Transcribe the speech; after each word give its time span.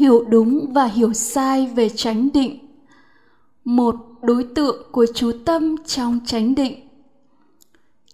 hiểu 0.00 0.24
đúng 0.28 0.72
và 0.72 0.84
hiểu 0.84 1.12
sai 1.12 1.66
về 1.66 1.88
chánh 1.88 2.28
định. 2.34 2.58
Một 3.64 3.94
đối 4.22 4.44
tượng 4.44 4.86
của 4.92 5.06
chú 5.14 5.32
tâm 5.44 5.76
trong 5.86 6.20
chánh 6.26 6.54
định. 6.54 6.88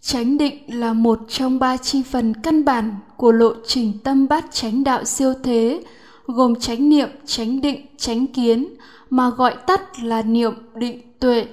Chánh 0.01 0.39
định 0.39 0.59
là 0.69 0.93
một 0.93 1.19
trong 1.29 1.59
ba 1.59 1.77
chi 1.77 2.03
phần 2.03 2.35
căn 2.43 2.65
bản 2.65 2.95
của 3.17 3.33
lộ 3.33 3.53
trình 3.67 3.93
tâm 4.05 4.29
bát 4.29 4.45
chánh 4.53 4.85
đạo 4.85 5.05
siêu 5.05 5.35
thế, 5.43 5.83
gồm 6.27 6.55
chánh 6.55 6.89
niệm, 6.89 7.09
chánh 7.27 7.61
định, 7.61 7.87
chánh 7.97 8.27
kiến, 8.27 8.69
mà 9.11 9.31
gọi 9.31 9.57
tắt 9.67 10.03
là 10.03 10.23
niệm 10.23 10.53
định 10.75 11.01
tuệ. 11.21 11.47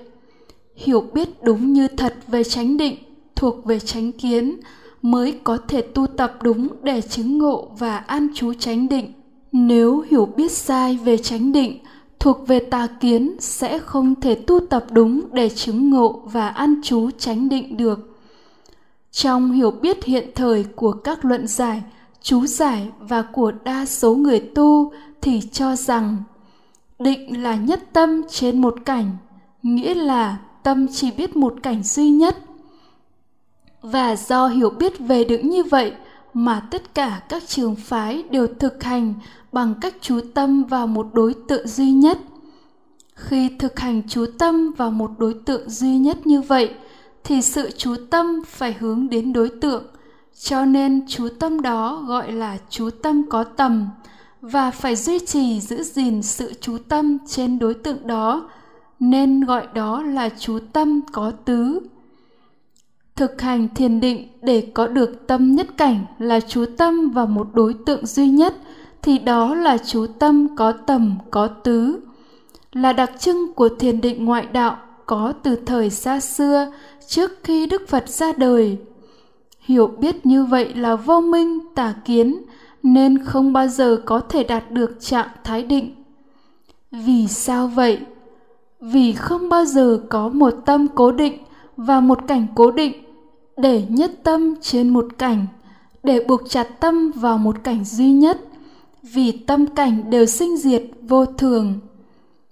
Hiểu 0.76 1.02
biết 1.14 1.44
đúng 1.44 1.74
như 1.74 1.88
thật 1.88 2.16
về 2.28 2.44
chánh 2.44 2.78
định, 2.78 2.98
thuộc 3.36 3.66
về 3.66 3.80
chánh 3.80 4.12
kiến, 4.12 4.60
mới 5.02 5.40
có 5.44 5.58
thể 5.68 5.82
tu 5.82 6.08
tập 6.08 6.38
đúng 6.44 6.68
để 6.84 7.02
chứng 7.02 7.38
ngộ 7.38 7.72
và 7.80 7.98
an 7.98 8.28
trú 8.36 8.54
chánh 8.54 8.90
định 8.90 9.14
nếu 9.54 10.06
hiểu 10.10 10.26
biết 10.26 10.52
sai 10.52 10.98
về 11.04 11.18
chánh 11.18 11.52
định, 11.52 11.80
thuộc 12.20 12.48
về 12.48 12.60
tà 12.60 12.88
kiến 13.00 13.36
sẽ 13.40 13.80
không 13.80 14.22
thể 14.22 14.36
tu 14.36 14.60
tập 14.70 14.86
đúng 14.92 15.22
để 15.32 15.50
chứng 15.50 15.90
ngộ 15.90 16.22
và 16.26 16.50
an 16.50 16.82
trú 16.84 17.10
chánh 17.18 17.50
định 17.50 17.78
được. 17.78 18.20
Trong 19.12 19.52
hiểu 19.52 19.72
biết 19.72 20.04
hiện 20.04 20.30
thời 20.36 20.64
của 20.64 20.92
các 20.92 21.26
luận 21.26 21.48
giải, 21.48 21.82
chú 22.22 22.46
giải 22.46 22.90
và 23.00 23.22
của 23.22 23.52
đa 23.64 23.86
số 23.86 24.16
người 24.16 24.40
tu 24.40 24.94
thì 25.22 25.42
cho 25.52 25.76
rằng 25.76 26.24
định 27.00 27.44
là 27.44 27.56
nhất 27.56 27.84
tâm 27.94 28.22
trên 28.30 28.62
một 28.62 28.76
cảnh, 28.86 29.18
nghĩa 29.64 29.94
là 29.94 30.38
tâm 30.64 30.88
chỉ 30.94 31.12
biết 31.12 31.36
một 31.36 31.56
cảnh 31.64 31.84
duy 31.84 32.10
nhất. 32.10 32.38
Và 33.82 34.16
do 34.16 34.48
hiểu 34.48 34.70
biết 34.70 35.00
về 35.00 35.24
được 35.24 35.40
như 35.44 35.64
vậy 35.64 35.94
mà 36.34 36.68
tất 36.72 36.96
cả 36.96 37.22
các 37.30 37.44
trường 37.48 37.76
phái 37.76 38.24
đều 38.30 38.48
thực 38.60 38.84
hành 38.84 39.14
bằng 39.54 39.74
cách 39.82 39.96
chú 40.02 40.20
tâm 40.34 40.64
vào 40.64 40.88
một 40.88 41.08
đối 41.14 41.34
tượng 41.48 41.68
duy 41.68 41.92
nhất. 41.92 42.18
Khi 43.16 43.50
thực 43.60 43.80
hành 43.80 44.02
chú 44.08 44.26
tâm 44.40 44.72
vào 44.78 44.92
một 44.92 45.12
đối 45.18 45.34
tượng 45.34 45.70
duy 45.70 45.98
nhất 45.98 46.28
như 46.28 46.42
vậy, 46.42 46.74
thì 47.24 47.42
sự 47.42 47.70
chú 47.78 47.96
tâm 48.10 48.44
phải 48.48 48.76
hướng 48.80 49.10
đến 49.10 49.34
đối 49.34 49.50
tượng. 49.62 49.84
Cho 50.40 50.66
nên 50.66 51.06
chú 51.08 51.28
tâm 51.40 51.62
đó 51.62 52.04
gọi 52.08 52.32
là 52.32 52.58
chú 52.70 52.90
tâm 52.90 53.24
có 53.30 53.44
tầm 53.44 53.88
và 54.42 54.72
phải 54.72 54.96
duy 54.96 55.20
trì 55.20 55.62
giữ 55.62 55.84
gìn 55.84 56.24
sự 56.24 56.54
chú 56.62 56.78
tâm 56.90 57.18
trên 57.28 57.60
đối 57.60 57.74
tượng 57.74 58.08
đó, 58.08 58.50
nên 59.00 59.42
gọi 59.42 59.68
đó 59.74 60.04
là 60.04 60.30
chú 60.40 60.60
tâm 60.74 61.02
có 61.12 61.32
tứ. 61.32 61.80
Thực 63.16 63.42
hành 63.42 63.68
thiền 63.76 64.00
định 64.00 64.28
để 64.42 64.72
có 64.74 64.88
được 64.88 65.28
tâm 65.28 65.56
nhất 65.56 65.68
cảnh 65.78 66.06
là 66.20 66.40
chú 66.40 66.66
tâm 66.78 67.10
vào 67.10 67.28
một 67.28 67.48
đối 67.54 67.74
tượng 67.86 68.06
duy 68.06 68.28
nhất 68.28 68.56
thì 69.04 69.18
đó 69.18 69.56
là 69.56 69.78
chú 69.78 70.06
tâm 70.20 70.56
có 70.56 70.72
tầm, 70.72 71.18
có 71.32 71.48
tứ, 71.48 72.00
là 72.74 72.94
đặc 72.94 73.12
trưng 73.20 73.54
của 73.54 73.70
thiền 73.70 74.02
định 74.02 74.26
ngoại 74.26 74.46
đạo 74.54 74.78
có 75.06 75.34
từ 75.44 75.56
thời 75.56 75.90
xa 75.90 76.20
xưa, 76.20 76.72
trước 77.08 77.32
khi 77.44 77.68
đức 77.68 77.88
phật 77.88 78.10
ra 78.10 78.34
đời. 78.38 78.78
Hiểu 79.60 79.88
biết 79.88 80.26
như 80.26 80.46
vậy 80.46 80.74
là 80.74 80.96
vô 80.96 81.22
minh, 81.22 81.60
tà 81.76 81.94
kiến, 82.06 82.42
nên 82.84 83.26
không 83.26 83.54
bao 83.54 83.68
giờ 83.68 84.02
có 84.06 84.20
thể 84.20 84.44
đạt 84.44 84.72
được 84.72 84.98
trạng 85.00 85.28
thái 85.44 85.64
định. 85.64 85.96
Vì 86.92 87.28
sao 87.28 87.68
vậy? 87.68 88.00
Vì 88.80 89.14
không 89.14 89.50
bao 89.50 89.66
giờ 89.66 90.02
có 90.10 90.30
một 90.30 90.54
tâm 90.66 90.88
cố 90.96 91.12
định 91.12 91.38
và 91.78 92.00
một 92.00 92.20
cảnh 92.28 92.48
cố 92.56 92.72
định 92.72 92.94
để 93.58 93.84
nhất 93.90 94.12
tâm 94.24 94.56
trên 94.62 94.90
một 94.90 95.06
cảnh, 95.18 95.46
để 96.04 96.26
buộc 96.28 96.42
chặt 96.50 96.80
tâm 96.80 97.12
vào 97.12 97.38
một 97.38 97.64
cảnh 97.64 97.86
duy 97.86 98.12
nhất 98.12 98.42
vì 99.04 99.32
tâm 99.32 99.68
cảnh 99.68 100.10
đều 100.10 100.26
sinh 100.26 100.58
diệt 100.58 100.84
vô 101.02 101.26
thường. 101.26 101.80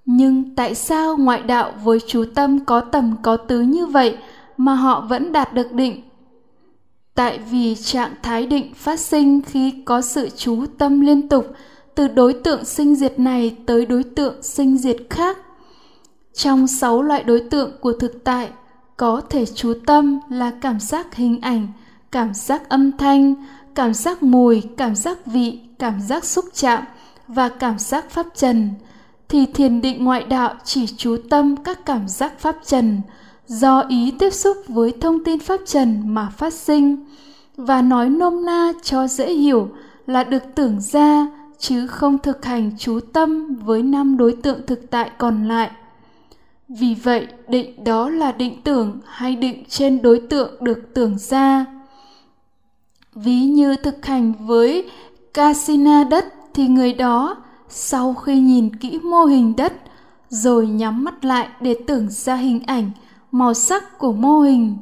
Nhưng 0.05 0.55
tại 0.55 0.75
sao 0.75 1.17
ngoại 1.17 1.41
đạo 1.41 1.73
với 1.83 1.99
chú 2.07 2.25
tâm 2.35 2.65
có 2.65 2.79
tầm 2.79 3.15
có 3.21 3.37
tứ 3.37 3.61
như 3.61 3.85
vậy 3.85 4.17
mà 4.57 4.73
họ 4.73 5.05
vẫn 5.09 5.31
đạt 5.31 5.53
được 5.53 5.73
định? 5.73 6.01
Tại 7.15 7.39
vì 7.51 7.75
trạng 7.75 8.11
thái 8.21 8.45
định 8.45 8.73
phát 8.73 8.99
sinh 8.99 9.41
khi 9.41 9.73
có 9.85 10.01
sự 10.01 10.29
chú 10.29 10.65
tâm 10.77 11.01
liên 11.01 11.29
tục, 11.29 11.47
từ 11.95 12.07
đối 12.07 12.33
tượng 12.33 12.65
sinh 12.65 12.95
diệt 12.95 13.19
này 13.19 13.55
tới 13.65 13.85
đối 13.85 14.03
tượng 14.03 14.43
sinh 14.43 14.77
diệt 14.77 14.97
khác. 15.09 15.37
Trong 16.33 16.67
sáu 16.67 17.01
loại 17.01 17.23
đối 17.23 17.39
tượng 17.39 17.71
của 17.81 17.93
thực 17.93 18.23
tại, 18.23 18.49
có 18.97 19.21
thể 19.29 19.45
chú 19.45 19.73
tâm 19.85 20.19
là 20.29 20.51
cảm 20.61 20.79
giác 20.79 21.15
hình 21.15 21.41
ảnh, 21.41 21.67
cảm 22.11 22.33
giác 22.33 22.69
âm 22.69 22.97
thanh 22.97 23.35
cảm 23.75 23.93
giác 23.93 24.23
mùi, 24.23 24.61
cảm 24.77 24.95
giác 24.95 25.25
vị, 25.25 25.59
cảm 25.79 26.01
giác 26.01 26.25
xúc 26.25 26.45
chạm 26.53 26.83
và 27.27 27.49
cảm 27.49 27.79
giác 27.79 28.09
pháp 28.09 28.25
trần. 28.35 28.69
Thì 29.29 29.45
thiền 29.45 29.81
định 29.81 30.05
ngoại 30.05 30.23
đạo 30.23 30.55
chỉ 30.63 30.87
chú 30.87 31.17
tâm 31.29 31.55
các 31.55 31.85
cảm 31.85 32.07
giác 32.07 32.39
pháp 32.39 32.57
trần, 32.65 33.01
do 33.47 33.83
ý 33.89 34.13
tiếp 34.19 34.29
xúc 34.29 34.57
với 34.67 34.93
thông 35.01 35.23
tin 35.23 35.39
pháp 35.39 35.59
trần 35.65 36.13
mà 36.13 36.29
phát 36.37 36.53
sinh. 36.53 37.05
Và 37.57 37.81
nói 37.81 38.09
nôm 38.09 38.45
na 38.45 38.71
cho 38.83 39.07
dễ 39.07 39.33
hiểu 39.33 39.69
là 40.07 40.23
được 40.23 40.43
tưởng 40.55 40.81
ra, 40.81 41.27
chứ 41.59 41.87
không 41.87 42.17
thực 42.17 42.45
hành 42.45 42.71
chú 42.77 42.99
tâm 43.13 43.55
với 43.55 43.83
năm 43.83 44.17
đối 44.17 44.35
tượng 44.43 44.65
thực 44.67 44.91
tại 44.91 45.11
còn 45.17 45.47
lại. 45.47 45.71
Vì 46.69 46.95
vậy, 47.03 47.27
định 47.47 47.83
đó 47.83 48.09
là 48.09 48.31
định 48.31 48.61
tưởng 48.63 48.99
hay 49.05 49.35
định 49.35 49.63
trên 49.69 50.01
đối 50.01 50.19
tượng 50.19 50.63
được 50.63 50.93
tưởng 50.93 51.17
ra 51.17 51.65
ví 53.15 53.39
như 53.39 53.75
thực 53.75 54.05
hành 54.05 54.33
với 54.45 54.89
casina 55.33 56.03
đất 56.03 56.25
thì 56.53 56.67
người 56.67 56.93
đó, 56.93 57.37
sau 57.69 58.13
khi 58.13 58.39
nhìn 58.39 58.75
kỹ 58.75 58.99
mô 58.99 59.25
hình 59.25 59.55
đất, 59.55 59.73
rồi 60.29 60.67
nhắm 60.67 61.03
mắt 61.03 61.25
lại 61.25 61.47
để 61.61 61.75
tưởng 61.87 62.07
ra 62.09 62.35
hình 62.35 62.59
ảnh, 62.65 62.91
màu 63.31 63.53
sắc 63.53 63.99
của 63.99 64.11
mô 64.11 64.39
hình, 64.39 64.77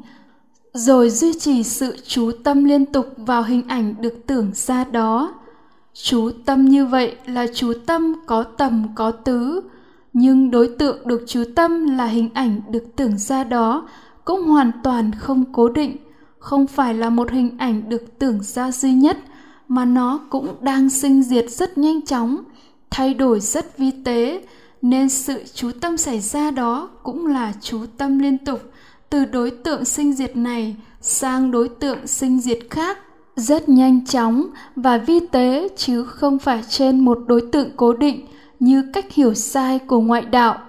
rồi 0.73 1.09
duy 1.09 1.33
trì 1.33 1.63
sự 1.63 1.97
chú 2.07 2.31
tâm 2.43 2.63
liên 2.63 2.85
tục 2.85 3.05
vào 3.17 3.43
hình 3.43 3.67
ảnh 3.67 3.95
được 3.99 4.13
tưởng 4.27 4.51
ra 4.53 4.83
đó. 4.83 5.33
Chú 5.93 6.31
tâm 6.45 6.65
như 6.65 6.85
vậy 6.85 7.15
là 7.25 7.47
chú 7.53 7.73
tâm 7.85 8.15
có 8.25 8.43
tầm, 8.43 8.87
có 8.95 9.11
tứ, 9.11 9.61
nhưng 10.13 10.51
đối 10.51 10.67
tượng 10.67 11.07
được 11.07 11.23
chú 11.27 11.43
tâm 11.55 11.97
là 11.97 12.05
hình 12.05 12.29
ảnh 12.33 12.61
được 12.69 12.83
tưởng 12.95 13.17
ra 13.17 13.43
đó 13.43 13.87
cũng 14.25 14.43
hoàn 14.43 14.71
toàn 14.83 15.11
không 15.19 15.45
cố 15.53 15.69
định 15.69 15.97
không 16.49 16.67
phải 16.67 16.93
là 16.93 17.09
một 17.09 17.31
hình 17.31 17.57
ảnh 17.57 17.89
được 17.89 18.19
tưởng 18.19 18.39
ra 18.43 18.71
duy 18.71 18.93
nhất, 18.93 19.17
mà 19.67 19.85
nó 19.85 20.19
cũng 20.29 20.55
đang 20.61 20.89
sinh 20.89 21.23
diệt 21.23 21.45
rất 21.49 21.77
nhanh 21.77 22.01
chóng, 22.05 22.37
thay 22.89 23.13
đổi 23.13 23.39
rất 23.39 23.77
vi 23.77 23.91
tế, 24.05 24.41
nên 24.81 25.09
sự 25.09 25.43
chú 25.53 25.71
tâm 25.81 25.97
xảy 25.97 26.19
ra 26.19 26.51
đó 26.51 26.89
cũng 27.03 27.27
là 27.27 27.53
chú 27.61 27.85
tâm 27.97 28.19
liên 28.19 28.37
tục 28.37 28.61
từ 29.09 29.25
đối 29.25 29.51
tượng 29.51 29.85
sinh 29.85 30.13
diệt 30.13 30.37
này 30.37 30.75
sang 31.01 31.51
đối 31.51 31.69
tượng 31.69 32.07
sinh 32.07 32.39
diệt 32.39 32.59
khác 32.69 32.97
rất 33.35 33.69
nhanh 33.69 34.05
chóng 34.05 34.45
và 34.75 34.97
vi 34.97 35.19
tế 35.31 35.67
chứ 35.77 36.03
không 36.03 36.39
phải 36.39 36.63
trên 36.69 36.99
một 36.99 37.19
đối 37.27 37.41
tượng 37.51 37.69
cố 37.75 37.93
định 37.93 38.27
như 38.59 38.83
cách 38.93 39.13
hiểu 39.13 39.33
sai 39.33 39.79
của 39.79 39.99
ngoại 39.99 40.21
đạo. 40.21 40.59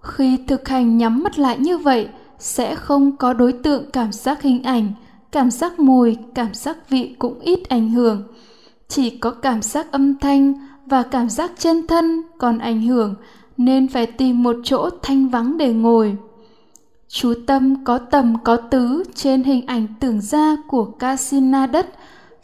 Khi 0.00 0.38
thực 0.48 0.68
hành 0.68 0.98
nhắm 0.98 1.22
mắt 1.22 1.38
lại 1.38 1.58
như 1.58 1.78
vậy 1.78 2.08
sẽ 2.42 2.74
không 2.74 3.16
có 3.16 3.32
đối 3.32 3.52
tượng 3.52 3.90
cảm 3.90 4.12
giác 4.12 4.42
hình 4.42 4.62
ảnh, 4.62 4.92
cảm 5.32 5.50
giác 5.50 5.78
mùi, 5.78 6.16
cảm 6.34 6.54
giác 6.54 6.88
vị 6.88 7.14
cũng 7.18 7.40
ít 7.40 7.68
ảnh 7.68 7.90
hưởng. 7.90 8.22
Chỉ 8.88 9.10
có 9.10 9.30
cảm 9.30 9.62
giác 9.62 9.92
âm 9.92 10.18
thanh 10.18 10.54
và 10.86 11.02
cảm 11.02 11.28
giác 11.28 11.50
chân 11.58 11.86
thân 11.86 12.22
còn 12.38 12.58
ảnh 12.58 12.82
hưởng, 12.82 13.14
nên 13.56 13.88
phải 13.88 14.06
tìm 14.06 14.42
một 14.42 14.56
chỗ 14.64 14.90
thanh 15.02 15.28
vắng 15.28 15.58
để 15.58 15.72
ngồi. 15.72 16.16
Chú 17.08 17.34
tâm 17.46 17.84
có 17.84 17.98
tầm 17.98 18.36
có 18.44 18.56
tứ 18.56 19.04
trên 19.14 19.42
hình 19.42 19.66
ảnh 19.66 19.86
tưởng 20.00 20.20
ra 20.20 20.56
của 20.68 20.84
casina 20.84 21.66
đất 21.66 21.86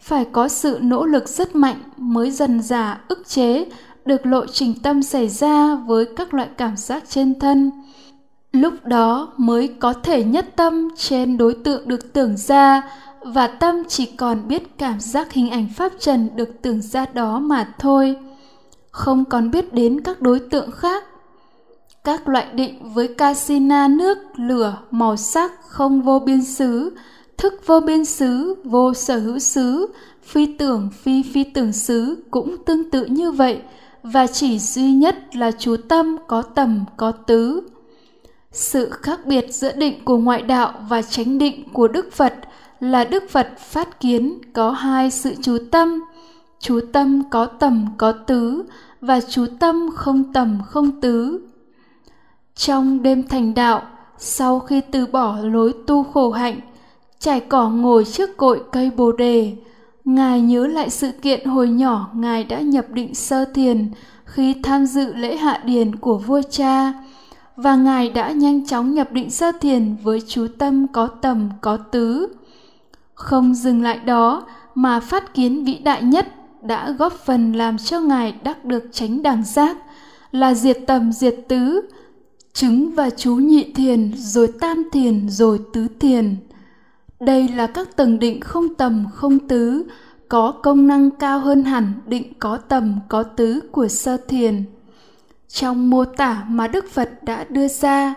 phải 0.01 0.25
có 0.33 0.49
sự 0.49 0.79
nỗ 0.83 1.07
lực 1.07 1.29
rất 1.29 1.57
mạnh 1.57 1.77
mới 1.97 2.31
dần 2.31 2.63
dà 2.63 3.01
ức 3.09 3.29
chế 3.29 3.65
được 4.05 4.27
lộ 4.27 4.47
trình 4.47 4.75
tâm 4.83 5.03
xảy 5.03 5.29
ra 5.29 5.75
với 5.75 6.06
các 6.17 6.35
loại 6.35 6.49
cảm 6.56 6.77
giác 6.77 7.05
trên 7.09 7.39
thân 7.41 7.71
lúc 8.60 8.75
đó 8.84 9.32
mới 9.37 9.69
có 9.69 9.93
thể 9.93 10.25
nhất 10.25 10.46
tâm 10.56 10.88
trên 10.96 11.37
đối 11.37 11.55
tượng 11.55 11.88
được 11.88 12.12
tưởng 12.12 12.37
ra 12.37 12.82
và 13.20 13.46
tâm 13.46 13.82
chỉ 13.88 14.06
còn 14.06 14.49
biết 14.49 14.78
cảm 14.78 15.00
giác 15.00 15.32
hình 15.32 15.50
ảnh 15.50 15.69
pháp 15.76 15.93
trần 15.99 16.28
được 16.37 16.49
tưởng 16.62 16.82
ra 16.82 17.06
đó 17.12 17.38
mà 17.38 17.75
thôi, 17.78 18.16
không 18.90 19.25
còn 19.25 19.50
biết 19.50 19.72
đến 19.72 20.00
các 20.00 20.22
đối 20.22 20.38
tượng 20.38 20.70
khác. 20.70 21.05
Các 22.05 22.28
loại 22.28 22.46
định 22.52 22.93
với 22.94 23.14
casina 23.14 23.88
nước, 23.88 24.19
lửa, 24.37 24.78
màu 24.90 25.16
sắc 25.16 25.52
không 25.69 26.02
vô 26.02 26.19
biên 26.19 26.44
xứ, 26.44 26.96
thức 27.37 27.55
vô 27.66 27.81
biên 27.81 28.05
xứ, 28.05 28.55
vô 28.64 28.94
sở 28.94 29.19
hữu 29.19 29.38
xứ, 29.38 29.87
phi 30.22 30.46
tưởng, 30.46 30.88
phi 31.02 31.22
phi 31.22 31.44
tưởng 31.44 31.72
xứ 31.72 32.25
cũng 32.31 32.56
tương 32.64 32.90
tự 32.90 33.05
như 33.05 33.32
vậy 33.32 33.60
và 34.02 34.26
chỉ 34.26 34.58
duy 34.58 34.93
nhất 34.93 35.37
là 35.37 35.50
chú 35.50 35.76
tâm 35.88 36.16
có 36.26 36.43
tầm, 36.43 36.84
có 36.96 37.12
tứ 37.12 37.60
sự 38.53 38.91
khác 38.91 39.21
biệt 39.27 39.47
giữa 39.50 39.73
định 39.73 40.05
của 40.05 40.19
ngoại 40.19 40.43
đạo 40.43 40.73
và 40.89 41.03
chánh 41.03 41.39
định 41.39 41.65
của 41.73 41.89
đức 41.89 42.12
phật 42.12 42.35
là 42.81 43.05
đức 43.05 43.25
phật 43.31 43.59
phát 43.59 44.00
kiến 44.00 44.39
có 44.53 44.71
hai 44.71 45.11
sự 45.11 45.35
chú 45.43 45.59
tâm 45.71 46.00
chú 46.61 46.81
tâm 46.93 47.23
có 47.31 47.47
tầm 47.47 47.87
có 47.99 48.12
tứ 48.12 48.65
và 49.00 49.21
chú 49.21 49.47
tâm 49.61 49.91
không 49.95 50.33
tầm 50.33 50.59
không 50.67 51.00
tứ. 51.00 51.41
Trong 52.55 53.03
đêm 53.03 53.29
thành 53.29 53.55
đạo, 53.55 53.83
sau 54.19 54.61
khi 54.61 54.81
từ 54.81 55.06
bỏ 55.06 55.39
lối 55.43 55.75
tu 55.87 56.03
khổ 56.05 56.31
hạnh, 56.31 56.61
trải 57.19 57.41
cỏ 57.41 57.69
ngồi 57.69 58.05
trước 58.05 58.37
cội 58.37 58.62
cây 58.73 58.91
bồ 58.97 59.12
đề, 59.12 59.56
Ngài 60.05 60.41
nhớ 60.41 60.67
lại 60.67 60.91
sự 60.91 61.11
kiện 61.23 61.44
hồi 61.44 61.69
nhỏ 61.69 62.11
Ngài 62.15 62.44
đã 62.44 62.61
nhập 62.61 62.87
định 62.91 63.15
sơ 63.15 63.44
thiền 63.44 63.91
khi 64.25 64.55
tham 64.62 64.87
dự 64.87 65.15
lễ 65.15 65.37
hạ 65.37 65.62
điền 65.65 65.97
của 65.97 66.19
vua 66.19 66.43
cha 66.51 66.93
và 67.58 67.76
Ngài 67.76 68.08
đã 68.08 68.31
nhanh 68.31 68.66
chóng 68.66 68.94
nhập 68.94 69.12
định 69.12 69.31
sơ 69.31 69.52
thiền 69.60 69.96
với 70.02 70.22
chú 70.28 70.46
tâm 70.58 70.87
có 70.93 71.06
tầm 71.06 71.49
có 71.60 71.76
tứ. 71.76 72.28
Không 73.14 73.55
dừng 73.55 73.82
lại 73.82 73.99
đó 73.99 74.46
mà 74.75 75.00
phát 75.00 75.34
kiến 75.34 75.64
vĩ 75.64 75.78
đại 75.78 76.02
nhất 76.02 76.26
đã 76.62 76.90
góp 76.90 77.12
phần 77.12 77.52
làm 77.52 77.78
cho 77.78 78.00
Ngài 78.00 78.34
đắc 78.43 78.64
được 78.64 78.84
chánh 78.93 79.22
đẳng 79.22 79.44
giác 79.44 79.76
là 80.31 80.55
diệt 80.55 80.78
tầm 80.87 81.12
diệt 81.12 81.37
tứ, 81.49 81.81
chứng 82.52 82.90
và 82.90 83.10
chú 83.10 83.34
nhị 83.37 83.72
thiền 83.72 84.12
rồi 84.16 84.49
tam 84.60 84.84
thiền 84.93 85.28
rồi 85.28 85.60
tứ 85.72 85.87
thiền. 86.00 86.37
Đây 87.20 87.49
là 87.49 87.66
các 87.66 87.96
tầng 87.96 88.19
định 88.19 88.40
không 88.40 88.75
tầm 88.75 89.06
không 89.14 89.38
tứ, 89.38 89.84
có 90.28 90.52
công 90.62 90.87
năng 90.87 91.10
cao 91.10 91.38
hơn 91.38 91.64
hẳn 91.64 91.93
định 92.06 92.32
có 92.38 92.56
tầm 92.56 92.99
có 93.08 93.22
tứ 93.22 93.60
của 93.72 93.88
sơ 93.88 94.16
thiền. 94.16 94.64
Trong 95.49 95.91
mô 95.91 96.05
tả 96.05 96.45
mà 96.49 96.69
Đức 96.69 96.91
Phật 96.93 97.11
đã 97.23 97.45
đưa 97.45 97.69
ra, 97.69 98.15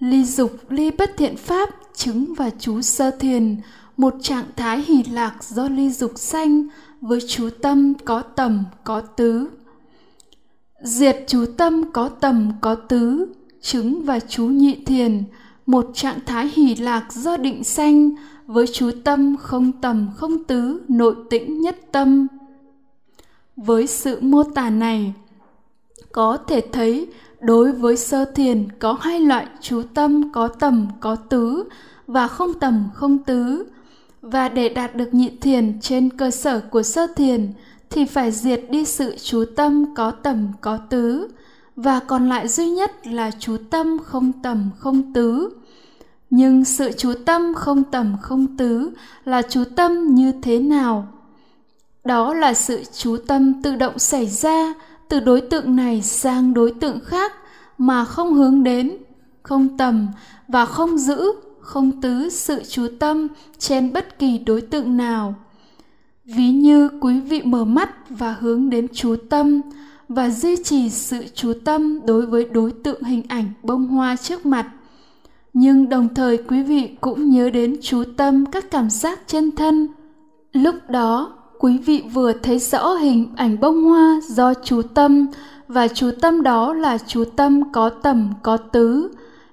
ly 0.00 0.24
dục 0.24 0.50
ly 0.68 0.90
bất 0.90 1.10
thiện 1.16 1.36
pháp 1.36 1.70
chứng 1.94 2.34
và 2.34 2.50
chú 2.58 2.82
sơ 2.82 3.10
thiền, 3.10 3.56
một 3.96 4.14
trạng 4.22 4.44
thái 4.56 4.82
hỷ 4.82 5.02
lạc 5.02 5.44
do 5.44 5.68
ly 5.68 5.90
dục 5.90 6.12
sanh 6.16 6.66
với 7.00 7.20
chú 7.28 7.48
tâm 7.62 7.94
có 8.04 8.22
tầm 8.22 8.64
có 8.84 9.00
tứ. 9.00 9.48
Diệt 10.82 11.24
chú 11.26 11.44
tâm 11.56 11.92
có 11.92 12.08
tầm 12.08 12.52
có 12.60 12.74
tứ, 12.74 13.34
chứng 13.60 14.04
và 14.04 14.20
chú 14.20 14.46
nhị 14.46 14.84
thiền, 14.84 15.24
một 15.66 15.90
trạng 15.94 16.18
thái 16.26 16.50
hỷ 16.54 16.74
lạc 16.74 17.12
do 17.12 17.36
định 17.36 17.64
sanh 17.64 18.10
với 18.46 18.66
chú 18.72 18.90
tâm 19.04 19.36
không 19.36 19.72
tầm 19.72 20.08
không 20.16 20.44
tứ 20.44 20.80
nội 20.88 21.14
tĩnh 21.30 21.60
nhất 21.60 21.76
tâm 21.92 22.26
với 23.56 23.86
sự 23.86 24.18
mô 24.20 24.42
tả 24.42 24.70
này 24.70 25.14
có 26.14 26.36
thể 26.46 26.60
thấy, 26.72 27.06
đối 27.40 27.72
với 27.72 27.96
sơ 27.96 28.24
thiền 28.24 28.68
có 28.78 28.96
hai 29.00 29.20
loại 29.20 29.46
chú 29.60 29.82
tâm 29.94 30.32
có 30.32 30.48
tầm, 30.48 30.88
có 31.00 31.16
tứ 31.16 31.64
và 32.06 32.28
không 32.28 32.54
tầm, 32.60 32.88
không 32.94 33.18
tứ. 33.18 33.66
Và 34.22 34.48
để 34.48 34.68
đạt 34.68 34.94
được 34.96 35.14
nhị 35.14 35.30
thiền 35.40 35.80
trên 35.80 36.10
cơ 36.16 36.30
sở 36.30 36.60
của 36.60 36.82
sơ 36.82 37.06
thiền 37.16 37.52
thì 37.90 38.04
phải 38.04 38.30
diệt 38.30 38.60
đi 38.70 38.84
sự 38.84 39.16
chú 39.22 39.44
tâm 39.56 39.94
có 39.94 40.10
tầm, 40.10 40.48
có 40.60 40.76
tứ. 40.76 41.28
Và 41.76 42.00
còn 42.00 42.28
lại 42.28 42.48
duy 42.48 42.70
nhất 42.70 43.06
là 43.06 43.30
chú 43.38 43.56
tâm 43.70 43.98
không 44.04 44.32
tầm, 44.42 44.70
không 44.78 45.12
tứ. 45.12 45.56
Nhưng 46.30 46.64
sự 46.64 46.92
chú 46.92 47.12
tâm 47.26 47.54
không 47.54 47.84
tầm, 47.84 48.16
không 48.22 48.56
tứ 48.56 48.90
là 49.24 49.42
chú 49.42 49.64
tâm 49.76 50.14
như 50.14 50.32
thế 50.42 50.58
nào? 50.58 51.08
Đó 52.04 52.34
là 52.34 52.54
sự 52.54 52.82
chú 52.92 53.16
tâm 53.26 53.62
tự 53.62 53.76
động 53.76 53.98
xảy 53.98 54.26
ra 54.26 54.74
từ 55.14 55.20
đối 55.20 55.40
tượng 55.40 55.76
này 55.76 56.02
sang 56.02 56.54
đối 56.54 56.70
tượng 56.70 57.00
khác 57.00 57.32
mà 57.78 58.04
không 58.04 58.34
hướng 58.34 58.62
đến, 58.62 58.96
không 59.42 59.76
tầm 59.78 60.08
và 60.48 60.66
không 60.66 60.98
giữ, 60.98 61.32
không 61.60 62.00
tứ 62.00 62.28
sự 62.30 62.62
chú 62.68 62.86
tâm 63.00 63.28
trên 63.58 63.92
bất 63.92 64.18
kỳ 64.18 64.38
đối 64.38 64.60
tượng 64.60 64.96
nào. 64.96 65.34
Ví 66.24 66.50
như 66.50 66.88
quý 67.00 67.20
vị 67.20 67.42
mở 67.42 67.64
mắt 67.64 67.90
và 68.08 68.36
hướng 68.40 68.70
đến 68.70 68.86
chú 68.92 69.16
tâm 69.30 69.60
và 70.08 70.30
duy 70.30 70.56
trì 70.64 70.90
sự 70.90 71.24
chú 71.34 71.52
tâm 71.64 72.00
đối 72.06 72.26
với 72.26 72.44
đối 72.44 72.72
tượng 72.72 73.02
hình 73.02 73.22
ảnh 73.28 73.52
bông 73.62 73.86
hoa 73.86 74.16
trước 74.16 74.46
mặt. 74.46 74.70
Nhưng 75.52 75.88
đồng 75.88 76.14
thời 76.14 76.36
quý 76.36 76.62
vị 76.62 76.90
cũng 77.00 77.30
nhớ 77.30 77.50
đến 77.50 77.76
chú 77.82 78.04
tâm 78.16 78.46
các 78.46 78.70
cảm 78.70 78.90
giác 78.90 79.20
trên 79.26 79.50
thân. 79.50 79.88
Lúc 80.52 80.74
đó 80.88 81.32
quý 81.64 81.78
vị 81.78 82.02
vừa 82.12 82.32
thấy 82.32 82.58
rõ 82.58 82.94
hình 82.94 83.32
ảnh 83.36 83.60
bông 83.60 83.82
hoa 83.82 84.20
do 84.28 84.54
chú 84.54 84.82
tâm, 84.82 85.26
và 85.68 85.88
chú 85.88 86.10
tâm 86.20 86.42
đó 86.42 86.74
là 86.74 86.98
chú 87.06 87.24
tâm 87.36 87.72
có 87.72 87.88
tầm, 87.88 88.34
có 88.42 88.56
tứ. 88.56 89.10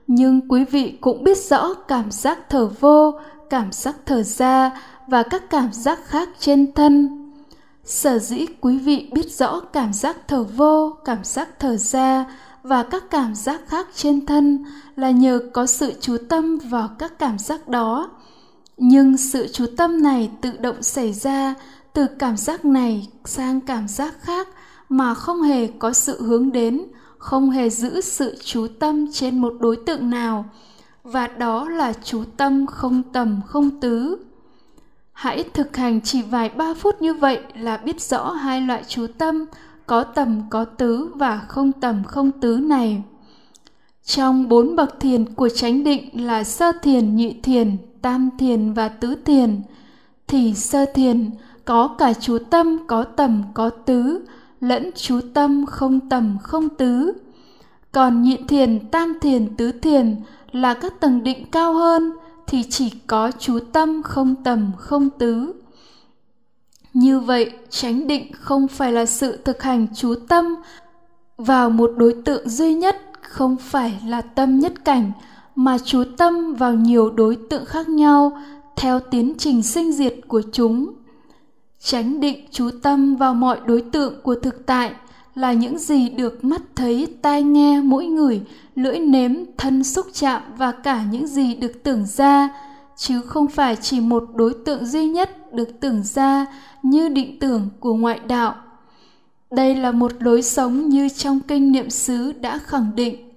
Nhưng 0.07 0.49
quý 0.49 0.65
vị 0.71 0.97
cũng 1.01 1.23
biết 1.23 1.37
rõ 1.37 1.73
cảm 1.73 2.11
giác 2.11 2.49
thở 2.49 2.69
vô, 2.79 3.13
cảm 3.49 3.71
giác 3.71 3.95
thở 4.05 4.23
ra, 4.23 4.71
và 5.07 5.23
các 5.23 5.49
cảm 5.49 5.73
giác 5.73 5.99
khác 6.05 6.29
trên 6.39 6.73
thân. 6.73 7.09
Sở 7.83 8.19
dĩ 8.19 8.45
quý 8.61 8.79
vị 8.79 9.09
biết 9.13 9.31
rõ 9.31 9.59
cảm 9.59 9.93
giác 9.93 10.17
thở 10.27 10.43
vô, 10.43 10.89
cảm 11.05 11.23
giác 11.23 11.59
thở 11.59 11.77
ra, 11.77 12.25
và 12.63 12.83
các 12.83 13.03
cảm 13.09 13.35
giác 13.35 13.61
khác 13.67 13.87
trên 13.95 14.25
thân 14.25 14.65
là 14.95 15.11
nhờ 15.11 15.39
có 15.53 15.65
sự 15.65 15.93
chú 16.01 16.17
tâm 16.29 16.57
vào 16.57 16.89
các 16.99 17.19
cảm 17.19 17.39
giác 17.39 17.67
đó. 17.67 18.09
Nhưng 18.77 19.17
sự 19.17 19.47
chú 19.53 19.65
tâm 19.77 20.03
này 20.03 20.31
tự 20.41 20.51
động 20.59 20.83
xảy 20.83 21.13
ra 21.13 21.55
từ 21.93 22.07
cảm 22.19 22.37
giác 22.37 22.65
này 22.65 23.07
sang 23.25 23.61
cảm 23.61 23.87
giác 23.87 24.13
khác 24.21 24.47
mà 24.89 25.13
không 25.13 25.41
hề 25.41 25.67
có 25.67 25.93
sự 25.93 26.21
hướng 26.21 26.51
đến, 26.51 26.81
không 27.17 27.49
hề 27.49 27.69
giữ 27.69 28.01
sự 28.01 28.35
chú 28.43 28.67
tâm 28.79 29.11
trên 29.11 29.37
một 29.37 29.53
đối 29.59 29.75
tượng 29.85 30.09
nào. 30.09 30.45
Và 31.03 31.27
đó 31.27 31.69
là 31.69 31.93
chú 32.03 32.23
tâm 32.37 32.65
không 32.67 33.03
tầm, 33.13 33.41
không 33.47 33.79
tứ. 33.79 34.17
Hãy 35.11 35.43
thực 35.53 35.77
hành 35.77 36.01
chỉ 36.01 36.21
vài 36.21 36.49
ba 36.49 36.73
phút 36.73 37.01
như 37.01 37.13
vậy 37.13 37.39
là 37.55 37.77
biết 37.77 38.01
rõ 38.01 38.31
hai 38.31 38.61
loại 38.61 38.83
chú 38.87 39.07
tâm, 39.17 39.45
có 39.85 40.03
tầm, 40.03 40.41
có 40.49 40.65
tứ 40.65 41.11
và 41.15 41.37
không 41.47 41.71
tầm, 41.71 42.03
không 42.03 42.31
tứ 42.31 42.57
này. 42.57 43.03
Trong 44.05 44.49
bốn 44.49 44.75
bậc 44.75 44.99
thiền 44.99 45.33
của 45.33 45.49
chánh 45.49 45.83
định 45.83 46.25
là 46.25 46.43
sơ 46.43 46.71
thiền, 46.81 47.15
nhị 47.15 47.35
thiền, 47.43 47.77
tam 48.01 48.29
thiền 48.39 48.73
và 48.73 48.89
tứ 48.89 49.15
thiền, 49.25 49.61
thì 50.27 50.53
sơ 50.53 50.85
thiền 50.93 51.29
có 51.65 51.87
cả 51.87 52.13
chú 52.13 52.37
tâm, 52.49 52.77
có 52.87 53.03
tầm, 53.03 53.43
có 53.53 53.69
tứ, 53.69 54.25
lẫn 54.61 54.91
chú 54.95 55.19
tâm 55.33 55.65
không 55.65 56.09
tầm, 56.09 56.37
không 56.43 56.69
tứ. 56.69 57.13
Còn 57.91 58.21
nhị 58.21 58.37
thiền, 58.47 58.89
tam 58.91 59.13
thiền, 59.21 59.55
tứ 59.55 59.71
thiền 59.71 60.15
là 60.51 60.73
các 60.73 60.99
tầng 60.99 61.23
định 61.23 61.45
cao 61.51 61.73
hơn 61.73 62.11
thì 62.47 62.63
chỉ 62.69 62.89
có 63.07 63.31
chú 63.39 63.59
tâm 63.73 64.03
không 64.03 64.35
tầm, 64.43 64.71
không 64.77 65.09
tứ. 65.09 65.53
Như 66.93 67.19
vậy, 67.19 67.51
chánh 67.69 68.07
định 68.07 68.31
không 68.33 68.67
phải 68.67 68.91
là 68.91 69.05
sự 69.05 69.37
thực 69.37 69.63
hành 69.63 69.87
chú 69.95 70.15
tâm 70.27 70.55
vào 71.37 71.69
một 71.69 71.91
đối 71.97 72.15
tượng 72.25 72.49
duy 72.49 72.73
nhất, 72.73 73.01
không 73.21 73.57
phải 73.57 74.01
là 74.05 74.21
tâm 74.21 74.59
nhất 74.59 74.85
cảnh, 74.85 75.11
mà 75.55 75.77
chú 75.85 76.03
tâm 76.17 76.53
vào 76.53 76.73
nhiều 76.73 77.09
đối 77.09 77.37
tượng 77.49 77.65
khác 77.65 77.89
nhau 77.89 78.41
theo 78.75 78.99
tiến 78.99 79.33
trình 79.37 79.63
sinh 79.63 79.91
diệt 79.91 80.15
của 80.27 80.41
chúng 80.51 80.93
chánh 81.83 82.19
định 82.19 82.45
chú 82.51 82.69
tâm 82.83 83.15
vào 83.15 83.33
mọi 83.33 83.59
đối 83.65 83.81
tượng 83.81 84.21
của 84.23 84.35
thực 84.35 84.65
tại 84.65 84.93
là 85.35 85.53
những 85.53 85.77
gì 85.77 86.09
được 86.09 86.43
mắt 86.43 86.61
thấy, 86.75 87.07
tai 87.21 87.43
nghe 87.43 87.81
mũi 87.81 88.05
ngửi, 88.05 88.41
lưỡi 88.75 88.99
nếm, 88.99 89.31
thân 89.57 89.83
xúc 89.83 90.05
chạm 90.13 90.41
và 90.57 90.71
cả 90.71 91.03
những 91.11 91.27
gì 91.27 91.55
được 91.55 91.83
tưởng 91.83 92.05
ra. 92.05 92.49
Chứ 92.97 93.21
không 93.21 93.47
phải 93.47 93.75
chỉ 93.75 93.99
một 93.99 94.23
đối 94.35 94.53
tượng 94.65 94.85
duy 94.85 95.05
nhất 95.05 95.53
được 95.53 95.79
tưởng 95.79 96.03
ra 96.03 96.45
như 96.83 97.09
định 97.09 97.39
tưởng 97.39 97.69
của 97.79 97.93
ngoại 97.93 98.19
đạo. 98.27 98.55
Đây 99.51 99.75
là 99.75 99.91
một 99.91 100.11
lối 100.19 100.41
sống 100.41 100.89
như 100.89 101.09
trong 101.09 101.39
kinh 101.39 101.71
niệm 101.71 101.89
xứ 101.89 102.31
đã 102.31 102.57
khẳng 102.57 102.91
định. 102.95 103.31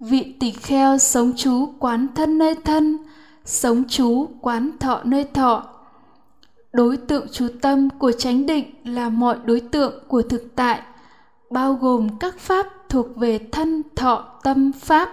Vị 0.00 0.34
tỷ 0.40 0.50
kheo 0.50 0.98
sống 0.98 1.32
chú 1.36 1.66
quán 1.78 2.06
thân 2.14 2.38
nơi 2.38 2.54
thân, 2.64 2.98
sống 3.44 3.82
chú 3.88 4.28
quán 4.40 4.70
thọ 4.80 5.00
nơi 5.04 5.24
thọ 5.24 5.73
đối 6.74 6.96
tượng 6.96 7.26
chú 7.32 7.48
tâm 7.62 7.88
của 7.98 8.12
chánh 8.12 8.46
định 8.46 8.64
là 8.84 9.08
mọi 9.08 9.36
đối 9.44 9.60
tượng 9.60 9.92
của 10.08 10.22
thực 10.22 10.56
tại, 10.56 10.80
bao 11.50 11.74
gồm 11.74 12.18
các 12.18 12.38
pháp 12.38 12.66
thuộc 12.88 13.16
về 13.16 13.38
thân, 13.52 13.82
thọ, 13.96 14.40
tâm, 14.42 14.72
pháp. 14.72 15.08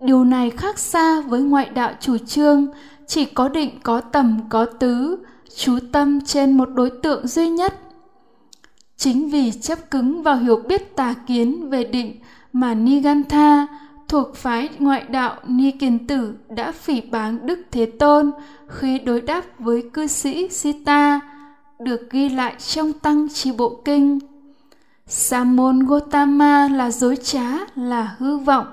Điều 0.00 0.24
này 0.24 0.50
khác 0.50 0.78
xa 0.78 1.20
với 1.20 1.40
ngoại 1.40 1.68
đạo 1.68 1.92
chủ 2.00 2.18
trương, 2.18 2.66
chỉ 3.06 3.24
có 3.24 3.48
định, 3.48 3.70
có 3.82 4.00
tầm, 4.00 4.40
có 4.48 4.64
tứ, 4.64 5.18
chú 5.56 5.78
tâm 5.92 6.20
trên 6.24 6.52
một 6.52 6.68
đối 6.74 6.90
tượng 7.02 7.26
duy 7.26 7.48
nhất. 7.48 7.74
Chính 8.96 9.30
vì 9.30 9.52
chấp 9.52 9.90
cứng 9.90 10.22
vào 10.22 10.36
hiểu 10.36 10.62
biết 10.68 10.96
tà 10.96 11.14
kiến 11.26 11.70
về 11.70 11.84
định 11.84 12.20
mà 12.52 12.74
nigantha 12.74 13.66
thuộc 14.08 14.36
phái 14.36 14.68
ngoại 14.78 15.04
đạo 15.08 15.36
Ni 15.46 15.70
Kiền 15.70 16.06
Tử 16.06 16.34
đã 16.48 16.72
phỉ 16.72 17.00
báng 17.00 17.46
Đức 17.46 17.58
Thế 17.70 17.86
Tôn 17.86 18.30
khi 18.68 18.98
đối 18.98 19.20
đáp 19.20 19.44
với 19.58 19.82
cư 19.92 20.06
sĩ 20.06 20.48
Sita, 20.48 21.20
được 21.78 22.10
ghi 22.10 22.28
lại 22.28 22.54
trong 22.58 22.92
Tăng 22.92 23.28
Chi 23.28 23.52
Bộ 23.52 23.80
Kinh. 23.84 24.18
Samon 25.06 25.78
Gotama 25.78 26.68
là 26.68 26.90
dối 26.90 27.16
trá, 27.16 27.52
là 27.74 28.14
hư 28.18 28.36
vọng. 28.36 28.66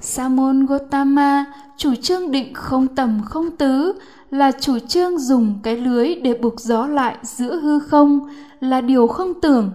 Samon 0.00 0.66
Gotama 0.66 1.44
chủ 1.76 1.94
trương 1.94 2.30
định 2.30 2.54
không 2.54 2.86
tầm 2.86 3.20
không 3.24 3.56
tứ, 3.56 3.92
là 4.30 4.52
chủ 4.60 4.78
trương 4.78 5.18
dùng 5.18 5.58
cái 5.62 5.76
lưới 5.76 6.14
để 6.14 6.34
buộc 6.34 6.60
gió 6.60 6.86
lại 6.86 7.16
giữa 7.22 7.60
hư 7.60 7.78
không, 7.78 8.28
là 8.60 8.80
điều 8.80 9.06
không 9.06 9.40
tưởng 9.40 9.70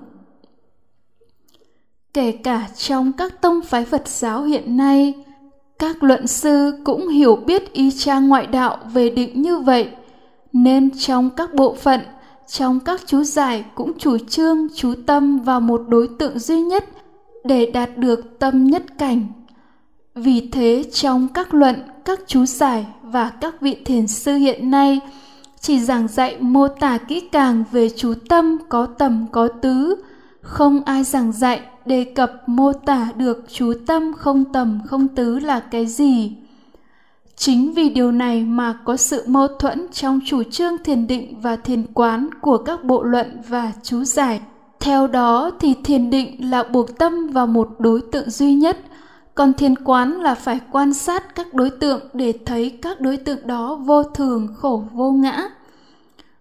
kể 2.13 2.31
cả 2.31 2.67
trong 2.75 3.11
các 3.11 3.41
tông 3.41 3.61
phái 3.61 3.85
phật 3.85 4.07
giáo 4.07 4.43
hiện 4.43 4.77
nay, 4.77 5.13
các 5.79 6.03
luận 6.03 6.27
sư 6.27 6.73
cũng 6.83 7.07
hiểu 7.07 7.35
biết 7.35 7.73
ý 7.73 7.91
cha 7.91 8.19
ngoại 8.19 8.47
đạo 8.47 8.77
về 8.93 9.09
định 9.09 9.41
như 9.41 9.59
vậy, 9.59 9.89
nên 10.53 10.89
trong 10.99 11.29
các 11.29 11.53
bộ 11.53 11.75
phận, 11.75 11.99
trong 12.47 12.79
các 12.79 13.01
chú 13.05 13.23
giải 13.23 13.65
cũng 13.75 13.91
chủ 13.97 14.17
trương, 14.17 14.67
chú 14.75 14.93
tâm 15.05 15.39
vào 15.39 15.61
một 15.61 15.81
đối 15.87 16.09
tượng 16.19 16.39
duy 16.39 16.61
nhất 16.61 16.85
để 17.43 17.71
đạt 17.73 17.97
được 17.97 18.39
tâm 18.39 18.63
nhất 18.63 18.83
cảnh. 18.97 19.27
Vì 20.15 20.49
thế 20.51 20.83
trong 20.93 21.27
các 21.27 21.53
luận, 21.53 21.75
các 22.05 22.19
chú 22.27 22.45
giải 22.45 22.85
và 23.01 23.29
các 23.29 23.61
vị 23.61 23.77
thiền 23.85 24.07
sư 24.07 24.35
hiện 24.35 24.71
nay, 24.71 24.99
chỉ 25.59 25.79
giảng 25.79 26.07
dạy 26.07 26.37
mô 26.39 26.67
tả 26.67 26.97
kỹ 26.97 27.19
càng 27.19 27.63
về 27.71 27.89
chú 27.89 28.13
tâm 28.29 28.57
có 28.69 28.85
tầm 28.85 29.25
có 29.31 29.47
tứ, 29.47 29.95
không 30.41 30.81
ai 30.85 31.03
giảng 31.03 31.31
dạy 31.31 31.61
đề 31.85 32.03
cập 32.03 32.49
mô 32.49 32.73
tả 32.73 33.07
được 33.15 33.45
chú 33.51 33.73
tâm 33.87 34.13
không 34.17 34.45
tầm, 34.53 34.79
không 34.85 35.07
tứ 35.07 35.39
là 35.39 35.59
cái 35.59 35.85
gì. 35.85 36.35
Chính 37.35 37.73
vì 37.73 37.89
điều 37.89 38.11
này 38.11 38.43
mà 38.43 38.73
có 38.85 38.97
sự 38.97 39.23
mâu 39.27 39.47
thuẫn 39.47 39.87
trong 39.91 40.19
chủ 40.25 40.43
trương 40.43 40.83
thiền 40.83 41.07
định 41.07 41.41
và 41.41 41.55
thiền 41.55 41.85
quán 41.93 42.29
của 42.41 42.57
các 42.57 42.83
bộ 42.83 43.03
luận 43.03 43.41
và 43.47 43.71
chú 43.83 44.03
giải. 44.03 44.41
Theo 44.79 45.07
đó 45.07 45.51
thì 45.59 45.75
thiền 45.83 46.09
định 46.09 46.51
là 46.51 46.63
buộc 46.63 46.97
tâm 46.97 47.27
vào 47.27 47.47
một 47.47 47.69
đối 47.79 48.01
tượng 48.11 48.29
duy 48.29 48.53
nhất, 48.53 48.77
còn 49.35 49.53
thiền 49.53 49.75
quán 49.75 50.21
là 50.21 50.35
phải 50.35 50.59
quan 50.71 50.93
sát 50.93 51.35
các 51.35 51.53
đối 51.53 51.69
tượng 51.69 52.01
để 52.13 52.33
thấy 52.45 52.69
các 52.81 53.01
đối 53.01 53.17
tượng 53.17 53.47
đó 53.47 53.75
vô 53.75 54.03
thường, 54.03 54.47
khổ, 54.57 54.83
vô 54.93 55.11
ngã. 55.11 55.49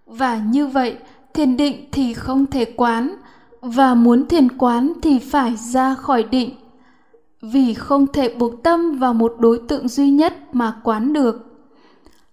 Và 0.07 0.37
như 0.37 0.67
vậy, 0.67 0.97
thiền 1.35 1.57
định 1.57 1.89
thì 1.93 2.15
không 2.15 2.47
thể 2.47 2.65
quán 2.65 3.17
và 3.61 3.95
muốn 3.95 4.29
thiền 4.29 4.59
quán 4.59 4.93
thì 5.03 5.19
phải 5.19 5.57
ra 5.57 5.95
khỏi 5.95 6.23
định. 6.23 6.51
Vì 7.43 7.75
không 7.75 8.07
thể 8.13 8.35
buộc 8.35 8.63
tâm 8.63 8.99
vào 8.99 9.15
một 9.15 9.37
đối 9.39 9.61
tượng 9.69 9.89
duy 9.89 10.11
nhất 10.11 10.55
mà 10.55 10.81
quán 10.83 11.13
được. 11.13 11.47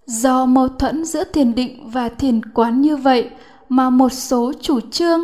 Do 0.06 0.46
mâu 0.46 0.68
thuẫn 0.68 1.06
giữa 1.06 1.24
thiền 1.24 1.56
định 1.56 1.90
và 1.90 2.10
thiền 2.10 2.42
quán 2.54 2.82
như 2.82 2.98
vậy 2.98 3.30
mà 3.70 3.90
một 3.90 4.10
số 4.10 4.54
chủ 4.62 4.80
trương, 4.80 5.22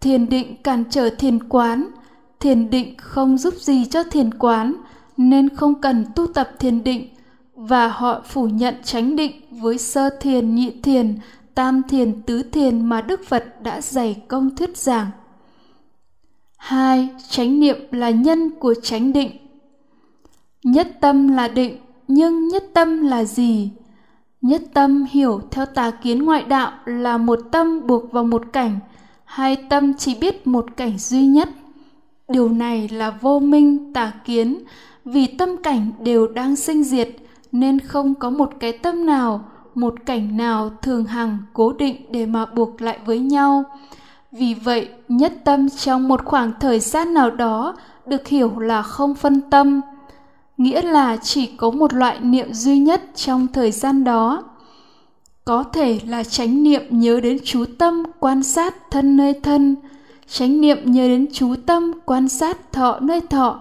thiền 0.00 0.28
định 0.28 0.56
cản 0.62 0.84
trở 0.90 1.10
thiền 1.10 1.48
quán, 1.48 1.86
thiền 2.40 2.70
định 2.70 2.94
không 2.98 3.38
giúp 3.38 3.54
gì 3.54 3.84
cho 3.84 4.02
thiền 4.02 4.34
quán 4.34 4.74
nên 5.16 5.48
không 5.48 5.80
cần 5.80 6.04
tu 6.14 6.26
tập 6.26 6.50
thiền 6.58 6.84
định 6.84 7.08
và 7.54 7.88
họ 7.88 8.20
phủ 8.24 8.46
nhận 8.46 8.74
chánh 8.84 9.16
định 9.16 9.32
với 9.50 9.78
sơ 9.78 10.10
thiền, 10.20 10.54
nhị 10.54 10.70
thiền 10.82 11.18
tam 11.54 11.82
thiền, 11.88 12.22
tứ 12.22 12.42
thiền 12.42 12.86
mà 12.86 13.00
đức 13.00 13.20
phật 13.26 13.62
đã 13.62 13.80
dày 13.80 14.22
công 14.28 14.56
thuyết 14.56 14.76
giảng. 14.76 15.10
Hai, 16.58 17.08
chánh 17.28 17.60
niệm 17.60 17.76
là 17.90 18.10
nhân 18.10 18.50
của 18.60 18.74
chánh 18.82 19.12
định. 19.12 19.30
Nhất 20.64 20.88
tâm 21.00 21.28
là 21.28 21.48
định, 21.48 21.76
nhưng 22.08 22.48
nhất 22.48 22.64
tâm 22.74 23.06
là 23.06 23.24
gì? 23.24 23.70
Nhất 24.40 24.62
tâm 24.74 25.06
hiểu 25.10 25.40
theo 25.50 25.66
tà 25.66 25.90
kiến 25.90 26.24
ngoại 26.24 26.44
đạo 26.44 26.72
là 26.84 27.16
một 27.16 27.38
tâm 27.52 27.86
buộc 27.86 28.12
vào 28.12 28.24
một 28.24 28.42
cảnh, 28.52 28.78
hai 29.24 29.56
tâm 29.56 29.94
chỉ 29.94 30.14
biết 30.14 30.46
một 30.46 30.66
cảnh 30.76 30.98
duy 30.98 31.26
nhất. 31.26 31.48
Điều 32.28 32.48
này 32.48 32.88
là 32.88 33.10
vô 33.10 33.38
minh 33.38 33.92
tà 33.92 34.12
kiến, 34.24 34.58
vì 35.04 35.26
tâm 35.26 35.56
cảnh 35.62 35.90
đều 36.00 36.26
đang 36.26 36.56
sinh 36.56 36.84
diệt, 36.84 37.08
nên 37.52 37.78
không 37.78 38.14
có 38.14 38.30
một 38.30 38.52
cái 38.60 38.72
tâm 38.72 39.06
nào 39.06 39.44
một 39.74 39.94
cảnh 40.06 40.36
nào 40.36 40.70
thường 40.82 41.04
hằng 41.04 41.38
cố 41.52 41.72
định 41.72 41.96
để 42.10 42.26
mà 42.26 42.46
buộc 42.46 42.82
lại 42.82 42.98
với 43.06 43.18
nhau. 43.18 43.64
Vì 44.32 44.54
vậy, 44.54 44.88
nhất 45.08 45.32
tâm 45.44 45.68
trong 45.70 46.08
một 46.08 46.24
khoảng 46.24 46.52
thời 46.60 46.80
gian 46.80 47.14
nào 47.14 47.30
đó 47.30 47.76
được 48.06 48.28
hiểu 48.28 48.58
là 48.58 48.82
không 48.82 49.14
phân 49.14 49.40
tâm, 49.50 49.80
nghĩa 50.56 50.82
là 50.82 51.16
chỉ 51.16 51.46
có 51.46 51.70
một 51.70 51.94
loại 51.94 52.20
niệm 52.20 52.52
duy 52.52 52.78
nhất 52.78 53.02
trong 53.14 53.46
thời 53.52 53.70
gian 53.70 54.04
đó. 54.04 54.42
Có 55.44 55.62
thể 55.62 56.00
là 56.06 56.24
chánh 56.24 56.62
niệm 56.62 56.82
nhớ 56.90 57.20
đến 57.20 57.38
chú 57.44 57.64
tâm 57.78 58.02
quan 58.20 58.42
sát 58.42 58.90
thân 58.90 59.16
nơi 59.16 59.34
thân, 59.42 59.76
chánh 60.28 60.60
niệm 60.60 60.78
nhớ 60.84 61.08
đến 61.08 61.26
chú 61.32 61.54
tâm 61.66 61.92
quan 62.04 62.28
sát 62.28 62.72
thọ 62.72 62.98
nơi 63.00 63.20
thọ, 63.20 63.60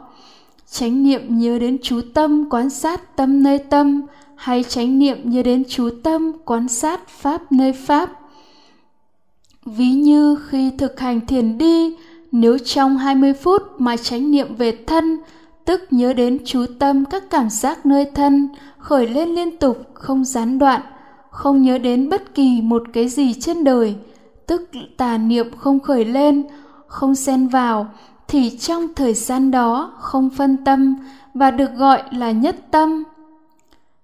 chánh 0.72 1.04
niệm 1.04 1.22
nhớ 1.40 1.60
đến 1.60 1.78
chú 1.84 2.02
tâm 2.14 2.50
quan 2.50 2.70
sát 2.70 3.16
tâm 3.16 3.44
nơi 3.44 3.58
tâm 3.58 4.02
hay 4.42 4.64
chánh 4.64 5.00
niệm 5.00 5.18
nhớ 5.24 5.44
đến 5.44 5.64
chú 5.70 5.90
tâm, 6.04 6.32
quan 6.46 6.68
sát 6.68 7.08
pháp 7.08 7.52
nơi 7.52 7.74
pháp 7.74 8.10
ví 9.66 9.92
như 9.92 10.36
khi 10.48 10.72
thực 10.78 11.00
hành 11.00 11.26
thiền 11.28 11.58
đi, 11.58 11.96
nếu 12.32 12.58
trong 12.58 12.98
20 12.98 13.34
phút 13.34 13.62
mà 13.78 13.98
chánh 13.98 14.32
niệm 14.32 14.56
về 14.56 14.72
thân, 14.88 15.18
tức 15.66 15.82
nhớ 15.92 16.14
đến 16.14 16.38
chú 16.46 16.66
tâm 16.80 17.06
các 17.06 17.24
cảm 17.30 17.50
giác 17.50 17.86
nơi 17.86 18.06
thân, 18.16 18.50
khởi 18.78 19.08
lên 19.08 19.30
liên 19.30 19.58
tục, 19.58 19.78
không 19.94 20.26
gián 20.26 20.60
đoạn, 20.60 20.82
không 21.30 21.62
nhớ 21.62 21.78
đến 21.78 22.10
bất 22.10 22.36
kỳ 22.36 22.62
một 22.62 22.84
cái 22.94 23.08
gì 23.08 23.34
trên 23.34 23.64
đời, 23.64 23.96
tức 24.48 24.70
tà 24.98 25.18
niệm 25.18 25.48
không 25.58 25.80
khởi 25.80 26.06
lên, 26.06 26.44
không 26.88 27.16
xen 27.16 27.48
vào, 27.48 27.88
thì 28.28 28.58
trong 28.58 28.88
thời 28.96 29.14
gian 29.14 29.52
đó 29.52 29.94
không 30.00 30.30
phân 30.30 30.58
tâm 30.66 30.96
và 31.34 31.52
được 31.52 31.74
gọi 31.76 32.04
là 32.12 32.32
nhất 32.32 32.56
tâm. 32.72 33.04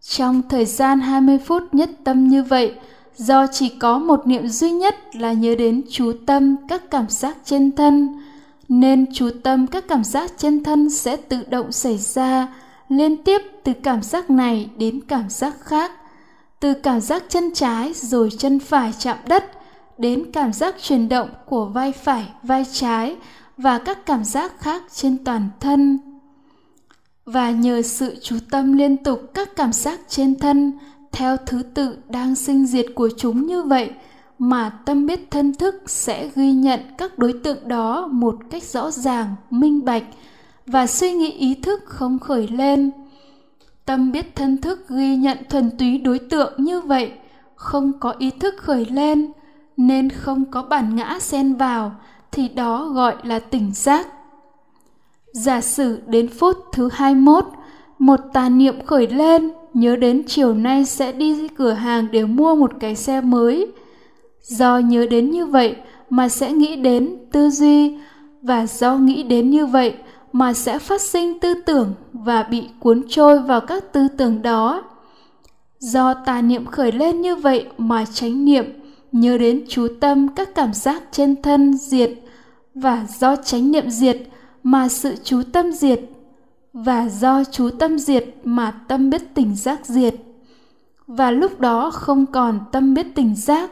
Trong 0.09 0.41
thời 0.49 0.65
gian 0.65 0.99
20 0.99 1.37
phút 1.45 1.63
nhất 1.71 1.89
tâm 2.03 2.27
như 2.27 2.43
vậy, 2.43 2.73
do 3.15 3.47
chỉ 3.47 3.69
có 3.69 3.97
một 3.97 4.27
niệm 4.27 4.47
duy 4.47 4.71
nhất 4.71 5.15
là 5.15 5.33
nhớ 5.33 5.55
đến 5.55 5.81
chú 5.91 6.13
tâm 6.25 6.55
các 6.67 6.91
cảm 6.91 7.09
giác 7.09 7.37
trên 7.45 7.71
thân, 7.71 8.19
nên 8.69 9.05
chú 9.13 9.29
tâm 9.43 9.67
các 9.67 9.87
cảm 9.87 10.03
giác 10.03 10.31
trên 10.37 10.63
thân 10.63 10.89
sẽ 10.89 11.15
tự 11.15 11.37
động 11.49 11.71
xảy 11.71 11.97
ra 11.97 12.47
liên 12.89 13.23
tiếp 13.23 13.41
từ 13.63 13.73
cảm 13.73 14.03
giác 14.03 14.29
này 14.29 14.69
đến 14.77 14.99
cảm 15.07 15.29
giác 15.29 15.55
khác, 15.61 15.91
từ 16.59 16.73
cảm 16.73 17.01
giác 17.01 17.23
chân 17.29 17.53
trái 17.53 17.93
rồi 17.93 18.29
chân 18.37 18.59
phải 18.59 18.93
chạm 18.99 19.17
đất 19.27 19.51
đến 19.97 20.31
cảm 20.33 20.53
giác 20.53 20.75
chuyển 20.81 21.09
động 21.09 21.29
của 21.45 21.65
vai 21.65 21.91
phải, 21.91 22.25
vai 22.43 22.65
trái 22.71 23.15
và 23.57 23.79
các 23.79 24.05
cảm 24.05 24.23
giác 24.23 24.59
khác 24.59 24.83
trên 24.93 25.17
toàn 25.23 25.49
thân. 25.59 25.99
Và 27.27 27.51
nhờ 27.51 27.81
sự 27.81 28.15
chú 28.21 28.37
tâm 28.51 28.73
liên 28.73 28.97
tục 28.97 29.21
các 29.33 29.55
cảm 29.55 29.73
giác 29.73 29.99
trên 30.07 30.39
thân 30.39 30.71
theo 31.11 31.37
thứ 31.37 31.63
tự 31.73 31.97
đang 32.09 32.35
sinh 32.35 32.65
diệt 32.65 32.85
của 32.95 33.09
chúng 33.17 33.47
như 33.47 33.63
vậy 33.63 33.91
mà 34.39 34.69
tâm 34.85 35.05
biết 35.05 35.31
thân 35.31 35.53
thức 35.53 35.75
sẽ 35.85 36.29
ghi 36.35 36.51
nhận 36.51 36.79
các 36.97 37.19
đối 37.19 37.33
tượng 37.43 37.67
đó 37.67 38.07
một 38.07 38.35
cách 38.49 38.63
rõ 38.63 38.91
ràng, 38.91 39.35
minh 39.49 39.85
bạch 39.85 40.03
và 40.65 40.87
suy 40.87 41.11
nghĩ 41.11 41.31
ý 41.31 41.53
thức 41.53 41.83
không 41.85 42.19
khởi 42.19 42.47
lên. 42.47 42.91
Tâm 43.85 44.11
biết 44.11 44.35
thân 44.35 44.61
thức 44.61 44.89
ghi 44.89 45.15
nhận 45.15 45.37
thuần 45.49 45.71
túy 45.77 45.97
đối 45.97 46.19
tượng 46.19 46.53
như 46.57 46.81
vậy, 46.81 47.11
không 47.55 47.99
có 47.99 48.13
ý 48.19 48.29
thức 48.29 48.55
khởi 48.57 48.85
lên 48.85 49.31
nên 49.77 50.09
không 50.09 50.51
có 50.51 50.61
bản 50.61 50.95
ngã 50.95 51.17
xen 51.21 51.55
vào 51.55 51.95
thì 52.31 52.49
đó 52.49 52.85
gọi 52.85 53.15
là 53.23 53.39
tỉnh 53.39 53.71
giác. 53.73 54.07
Giả 55.37 55.61
sử 55.61 55.99
đến 56.07 56.27
phút 56.27 56.57
thứ 56.73 56.89
21, 56.93 57.45
một 57.99 58.19
tà 58.33 58.49
niệm 58.49 58.85
khởi 58.85 59.07
lên, 59.07 59.51
nhớ 59.73 59.95
đến 59.95 60.23
chiều 60.27 60.53
nay 60.53 60.85
sẽ 60.85 61.11
đi 61.11 61.47
cửa 61.47 61.71
hàng 61.71 62.07
để 62.11 62.25
mua 62.25 62.55
một 62.55 62.71
cái 62.79 62.95
xe 62.95 63.21
mới. 63.21 63.71
Do 64.41 64.77
nhớ 64.77 65.05
đến 65.09 65.31
như 65.31 65.45
vậy 65.45 65.75
mà 66.09 66.29
sẽ 66.29 66.51
nghĩ 66.51 66.75
đến 66.75 67.17
tư 67.31 67.49
duy 67.49 67.97
và 68.41 68.67
do 68.67 68.97
nghĩ 68.97 69.23
đến 69.23 69.49
như 69.49 69.65
vậy 69.65 69.93
mà 70.33 70.53
sẽ 70.53 70.79
phát 70.79 71.01
sinh 71.01 71.39
tư 71.39 71.53
tưởng 71.65 71.93
và 72.13 72.43
bị 72.43 72.67
cuốn 72.79 73.03
trôi 73.09 73.39
vào 73.39 73.61
các 73.61 73.93
tư 73.93 74.07
tưởng 74.17 74.41
đó. 74.41 74.83
Do 75.79 76.13
tà 76.13 76.41
niệm 76.41 76.65
khởi 76.65 76.91
lên 76.91 77.21
như 77.21 77.35
vậy 77.35 77.65
mà 77.77 78.05
tránh 78.13 78.45
niệm 78.45 78.65
nhớ 79.11 79.37
đến 79.37 79.65
chú 79.69 79.87
tâm 79.99 80.27
các 80.35 80.55
cảm 80.55 80.73
giác 80.73 81.03
trên 81.11 81.41
thân 81.41 81.77
diệt 81.77 82.11
và 82.73 83.05
do 83.19 83.35
chánh 83.35 83.71
niệm 83.71 83.89
diệt 83.89 84.17
mà 84.67 84.89
sự 84.89 85.15
chú 85.23 85.41
tâm 85.53 85.71
diệt 85.71 85.99
và 86.73 87.09
do 87.09 87.43
chú 87.43 87.69
tâm 87.79 87.99
diệt 87.99 88.25
mà 88.43 88.71
tâm 88.87 89.09
biết 89.09 89.33
tỉnh 89.33 89.55
giác 89.55 89.85
diệt. 89.85 90.15
Và 91.07 91.31
lúc 91.31 91.59
đó 91.59 91.91
không 91.91 92.25
còn 92.25 92.59
tâm 92.71 92.93
biết 92.93 93.07
tỉnh 93.15 93.35
giác, 93.35 93.71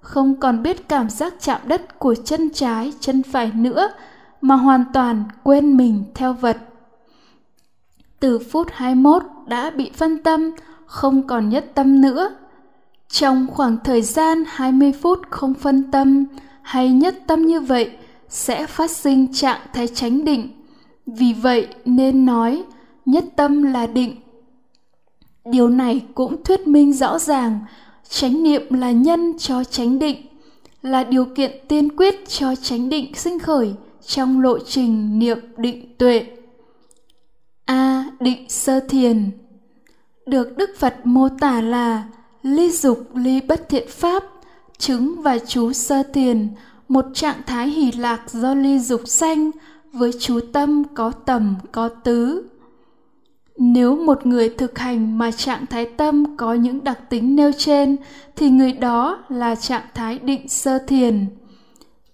không 0.00 0.40
còn 0.40 0.62
biết 0.62 0.88
cảm 0.88 1.10
giác 1.10 1.34
chạm 1.40 1.60
đất 1.66 1.98
của 1.98 2.14
chân 2.14 2.50
trái, 2.50 2.92
chân 3.00 3.22
phải 3.22 3.52
nữa, 3.54 3.88
mà 4.40 4.54
hoàn 4.54 4.84
toàn 4.92 5.24
quên 5.42 5.76
mình 5.76 6.04
theo 6.14 6.32
vật. 6.32 6.56
Từ 8.20 8.38
phút 8.38 8.68
21 8.72 9.22
đã 9.46 9.70
bị 9.70 9.90
phân 9.94 10.22
tâm, 10.22 10.50
không 10.86 11.26
còn 11.26 11.48
nhất 11.48 11.66
tâm 11.74 12.00
nữa. 12.00 12.34
Trong 13.08 13.46
khoảng 13.50 13.76
thời 13.84 14.02
gian 14.02 14.44
20 14.48 14.92
phút 14.92 15.18
không 15.30 15.54
phân 15.54 15.90
tâm 15.90 16.24
hay 16.62 16.92
nhất 16.92 17.14
tâm 17.26 17.46
như 17.46 17.60
vậy 17.60 17.90
sẽ 18.34 18.66
phát 18.66 18.90
sinh 18.90 19.32
trạng 19.32 19.60
thái 19.72 19.88
chánh 19.88 20.24
định. 20.24 20.48
Vì 21.06 21.32
vậy 21.32 21.68
nên 21.84 22.26
nói 22.26 22.62
nhất 23.04 23.24
tâm 23.36 23.62
là 23.62 23.86
định. 23.86 24.16
Điều 25.44 25.68
này 25.68 26.06
cũng 26.14 26.44
thuyết 26.44 26.66
minh 26.66 26.92
rõ 26.92 27.18
ràng 27.18 27.60
chánh 28.08 28.42
niệm 28.42 28.74
là 28.74 28.90
nhân 28.90 29.38
cho 29.38 29.64
chánh 29.64 29.98
định, 29.98 30.16
là 30.82 31.04
điều 31.04 31.24
kiện 31.24 31.50
tiên 31.68 31.96
quyết 31.96 32.28
cho 32.28 32.54
chánh 32.54 32.88
định 32.88 33.14
sinh 33.14 33.38
khởi 33.38 33.74
trong 34.06 34.40
lộ 34.40 34.58
trình 34.58 35.18
niệm 35.18 35.38
định 35.56 35.96
tuệ. 35.98 36.26
A. 37.64 38.10
Định 38.20 38.48
sơ 38.48 38.80
thiền 38.80 39.30
được 40.26 40.56
Đức 40.56 40.70
Phật 40.78 40.94
mô 41.04 41.28
tả 41.40 41.60
là 41.60 42.04
ly 42.42 42.70
dục 42.70 42.98
ly 43.14 43.40
bất 43.40 43.68
thiện 43.68 43.88
pháp, 43.88 44.24
chứng 44.78 45.22
và 45.22 45.38
chú 45.38 45.72
sơ 45.72 46.02
thiền, 46.02 46.48
một 46.88 47.04
trạng 47.14 47.36
thái 47.46 47.68
hỷ 47.68 47.92
lạc 47.92 48.30
do 48.30 48.54
ly 48.54 48.78
dục 48.78 49.00
sanh 49.04 49.50
với 49.92 50.10
chú 50.20 50.40
tâm 50.52 50.82
có 50.94 51.10
tầm 51.10 51.54
có 51.72 51.88
tứ. 51.88 52.48
Nếu 53.58 53.96
một 53.96 54.26
người 54.26 54.48
thực 54.48 54.78
hành 54.78 55.18
mà 55.18 55.30
trạng 55.30 55.66
thái 55.66 55.86
tâm 55.96 56.36
có 56.36 56.54
những 56.54 56.84
đặc 56.84 57.10
tính 57.10 57.36
nêu 57.36 57.52
trên 57.58 57.96
thì 58.36 58.50
người 58.50 58.72
đó 58.72 59.24
là 59.28 59.54
trạng 59.54 59.84
thái 59.94 60.18
định 60.18 60.48
sơ 60.48 60.78
thiền. 60.78 61.26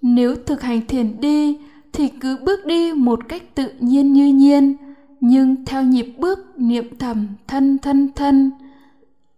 Nếu 0.03 0.37
thực 0.47 0.63
hành 0.63 0.87
thiền 0.87 1.21
đi 1.21 1.59
thì 1.93 2.09
cứ 2.09 2.37
bước 2.43 2.67
đi 2.67 2.93
một 2.93 3.21
cách 3.29 3.43
tự 3.55 3.73
nhiên 3.81 4.13
như 4.13 4.27
nhiên, 4.33 4.77
nhưng 5.21 5.65
theo 5.65 5.83
nhịp 5.83 6.15
bước 6.19 6.39
niệm 6.57 6.99
thầm 6.99 7.27
thân 7.47 7.79
thân 7.79 8.09
thân. 8.17 8.51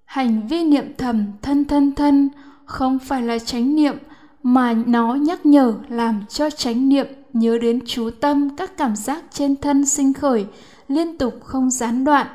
Hành 0.04 0.48
vi 0.48 0.64
niệm 0.64 0.92
thầm 0.98 1.26
thân 1.42 1.64
thân 1.64 1.94
thân 1.94 2.28
không 2.64 2.98
phải 2.98 3.22
là 3.22 3.38
chánh 3.38 3.76
niệm 3.76 3.94
mà 4.42 4.74
nó 4.86 5.14
nhắc 5.14 5.46
nhở 5.46 5.74
làm 5.88 6.24
cho 6.28 6.50
chánh 6.50 6.88
niệm 6.88 7.06
nhớ 7.32 7.58
đến 7.58 7.80
chú 7.86 8.10
tâm 8.20 8.56
các 8.56 8.76
cảm 8.76 8.96
giác 8.96 9.24
trên 9.32 9.56
thân 9.56 9.86
sinh 9.86 10.12
khởi 10.12 10.46
liên 10.88 11.18
tục 11.18 11.34
không 11.44 11.70
gián 11.70 12.04
đoạn. 12.04 12.26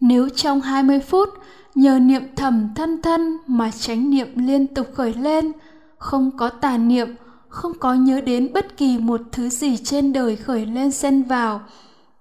Nếu 0.00 0.28
trong 0.28 0.60
20 0.60 1.00
phút 1.00 1.28
nhờ 1.74 1.98
niệm 1.98 2.22
thầm 2.36 2.68
thân 2.74 3.02
thân 3.02 3.38
mà 3.46 3.70
chánh 3.70 4.10
niệm 4.10 4.28
liên 4.36 4.66
tục 4.66 4.86
khởi 4.94 5.14
lên, 5.14 5.52
không 5.98 6.30
có 6.36 6.48
tà 6.48 6.76
niệm, 6.76 7.14
không 7.48 7.78
có 7.78 7.94
nhớ 7.94 8.20
đến 8.20 8.52
bất 8.52 8.76
kỳ 8.76 8.98
một 8.98 9.20
thứ 9.32 9.48
gì 9.48 9.76
trên 9.76 10.12
đời 10.12 10.36
khởi 10.36 10.66
lên 10.66 10.90
xen 10.90 11.22
vào, 11.22 11.60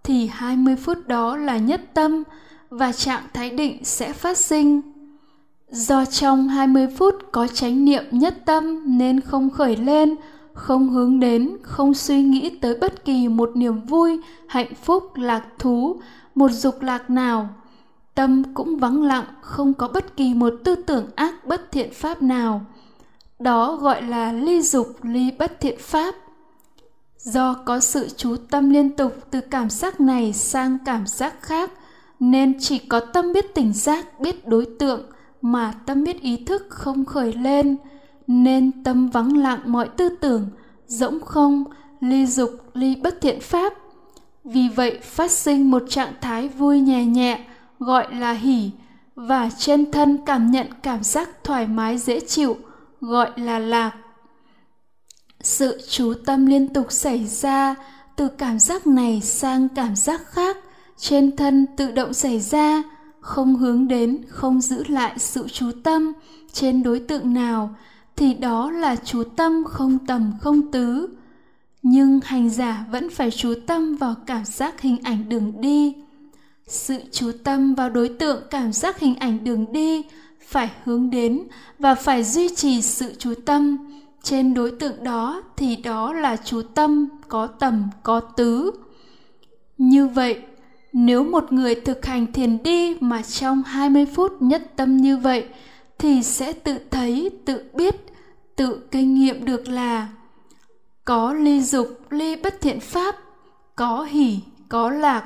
thì 0.03 0.27
20 0.27 0.75
phút 0.75 1.08
đó 1.08 1.38
là 1.38 1.58
nhất 1.58 1.81
tâm 1.93 2.24
và 2.70 2.91
trạng 2.91 3.24
thái 3.34 3.50
định 3.50 3.77
sẽ 3.84 4.13
phát 4.13 4.38
sinh. 4.38 4.90
Do 5.72 6.06
trong 6.06 6.48
20 6.48 6.88
phút 6.98 7.16
có 7.32 7.48
chánh 7.48 7.86
niệm 7.86 8.04
nhất 8.12 8.38
tâm 8.46 8.98
nên 8.98 9.22
không 9.22 9.50
khởi 9.50 9.75
lên, 9.75 10.16
không 10.54 10.90
hướng 10.90 11.20
đến, 11.20 11.58
không 11.62 11.94
suy 11.94 12.22
nghĩ 12.22 12.50
tới 12.50 12.75
bất 12.75 13.06
kỳ 13.06 13.28
một 13.28 13.51
niềm 13.56 13.82
vui, 13.82 14.20
hạnh 14.48 14.74
phúc, 14.84 15.16
lạc 15.16 15.44
thú, 15.60 16.01
một 16.36 16.51
dục 16.51 16.82
lạc 16.82 17.10
nào. 17.10 17.50
Tâm 18.16 18.44
cũng 18.54 18.78
vắng 18.78 19.04
lặng, 19.04 19.25
không 19.42 19.74
có 19.74 19.88
bất 19.88 20.18
kỳ 20.18 20.34
một 20.34 20.54
tư 20.63 20.75
tưởng 20.75 21.06
ác 21.16 21.46
bất 21.46 21.72
thiện 21.72 21.94
pháp 21.94 22.22
nào. 22.22 22.62
Đó 23.40 23.75
gọi 23.75 24.01
là 24.01 24.32
ly 24.32 24.62
dục 24.62 24.88
ly 25.01 25.32
bất 25.40 25.60
thiện 25.60 25.80
pháp. 25.80 26.16
Do 27.18 27.54
có 27.54 27.80
sự 27.80 28.08
chú 28.18 28.36
tâm 28.50 28.70
liên 28.70 28.96
tục 28.96 29.13
từ 29.32 29.42
cảm 29.42 29.70
giác 29.70 30.01
này 30.01 30.34
sang 30.34 30.78
cảm 30.86 31.08
giác 31.08 31.42
khác, 31.42 31.72
nên 32.20 32.60
chỉ 32.60 32.78
có 32.78 33.00
tâm 33.00 33.34
biết 33.34 33.56
tỉnh 33.56 33.74
giác, 33.74 34.20
biết 34.20 34.48
đối 34.48 34.66
tượng, 34.80 35.01
mà 35.41 35.74
tâm 35.86 36.03
biết 36.03 36.21
ý 36.21 36.38
thức 36.45 36.65
không 36.69 37.05
khởi 37.05 37.33
lên– 37.33 37.77
nên 38.31 38.83
tâm 38.83 39.10
vắng 39.10 39.38
lặng 39.38 39.60
mọi 39.65 39.89
tư 39.98 40.10
tưởng, 40.10 40.50
rỗng 40.88 41.19
không, 41.25 41.63
ly 42.00 42.25
dục, 42.25 42.50
ly 42.74 42.95
bất 42.95 43.21
thiện 43.21 43.39
pháp. 43.39 43.74
Vì 44.43 44.69
vậy 44.75 45.00
phát 45.03 45.31
sinh 45.31 45.71
một 45.71 45.83
trạng 45.89 46.13
thái 46.21 46.48
vui 46.48 46.79
nhẹ 46.79 47.05
nhẹ, 47.05 47.45
gọi 47.79 48.15
là 48.15 48.33
hỉ, 48.33 48.71
và 49.15 49.50
trên 49.57 49.91
thân 49.91 50.17
cảm 50.25 50.51
nhận 50.51 50.67
cảm 50.83 51.03
giác 51.03 51.29
thoải 51.43 51.67
mái 51.67 51.98
dễ 51.98 52.19
chịu, 52.19 52.57
gọi 53.01 53.29
là 53.36 53.60
lạc. 53.60 53.91
Sự 55.41 55.81
chú 55.89 56.13
tâm 56.25 56.45
liên 56.45 56.74
tục 56.74 56.91
xảy 56.91 57.25
ra 57.27 57.75
từ 58.15 58.27
cảm 58.27 58.60
giác 58.60 58.88
này 58.88 59.21
sang 59.21 59.69
cảm 59.69 59.95
giác 59.95 60.21
khác, 60.25 60.57
trên 60.98 61.35
thân 61.35 61.66
tự 61.77 61.92
động 61.92 62.13
xảy 62.13 62.39
ra 62.39 62.83
không 63.22 63.55
hướng 63.55 63.88
đến, 63.88 64.22
không 64.27 64.62
giữ 64.62 64.84
lại 64.88 65.14
sự 65.18 65.48
chú 65.48 65.72
tâm 65.84 66.14
trên 66.53 66.84
đối 66.84 67.00
tượng 67.00 67.34
nào, 67.34 67.75
thì 68.16 68.34
đó 68.34 68.72
là 68.72 68.96
chú 68.96 69.24
tâm 69.24 69.64
không 69.68 69.98
tầm, 70.07 70.31
không 70.42 70.72
tứ. 70.72 71.07
Nhưng 71.84 72.20
hành 72.24 72.50
giả 72.50 72.86
vẫn 72.92 73.10
phải 73.10 73.31
chú 73.31 73.53
tâm 73.68 73.96
vào 73.96 74.16
cảm 74.25 74.46
giác 74.46 74.81
hình 74.81 74.98
ảnh 75.03 75.29
đường 75.29 75.62
đi. 75.62 75.96
Sự 76.68 76.98
chú 77.12 77.31
tâm 77.44 77.75
vào 77.75 77.90
đối 77.90 78.10
tượng 78.10 78.44
cảm 78.50 78.74
giác 78.74 79.00
hình 79.00 79.16
ảnh 79.16 79.44
đường 79.44 79.72
đi 79.72 80.03
phải 80.48 80.70
hướng 80.84 81.10
đến 81.10 81.44
và 81.79 81.96
phải 81.96 82.24
duy 82.24 82.55
trì 82.55 82.81
sự 82.81 83.14
chú 83.18 83.34
tâm. 83.46 83.77
Trên 84.24 84.53
đối 84.53 84.72
tượng 84.72 85.03
đó 85.03 85.42
thì 85.57 85.75
đó 85.75 86.14
là 86.14 86.38
chú 86.38 86.62
tâm 86.62 87.10
có 87.27 87.48
tầm, 87.48 87.84
có 88.03 88.20
tứ. 88.20 88.72
Như 89.77 90.07
vậy 90.07 90.42
nếu 90.94 91.24
một 91.24 91.51
người 91.51 91.75
thực 91.75 92.06
hành 92.06 92.34
thiền 92.34 92.64
đi 92.64 92.96
mà 93.00 93.22
trong 93.22 93.64
20 93.64 94.06
phút 94.06 94.42
nhất 94.42 94.72
tâm 94.75 94.98
như 94.98 95.18
vậy 95.18 95.46
thì 96.00 96.24
sẽ 96.24 96.54
tự 96.54 96.77
thấy, 96.92 97.30
tự 97.46 97.64
biết 97.74 97.96
tự 98.56 98.88
kinh 98.92 99.14
nghiệm 99.16 99.46
được 99.46 99.68
là 99.68 100.08
có 101.06 101.34
ly 101.34 101.62
dục 101.62 101.88
ly 102.10 102.36
bất 102.36 102.62
thiện 102.62 102.80
pháp 102.80 103.16
có 103.75 104.04
hỷ 104.04 104.40
có 104.70 104.90
lạc 104.90 105.24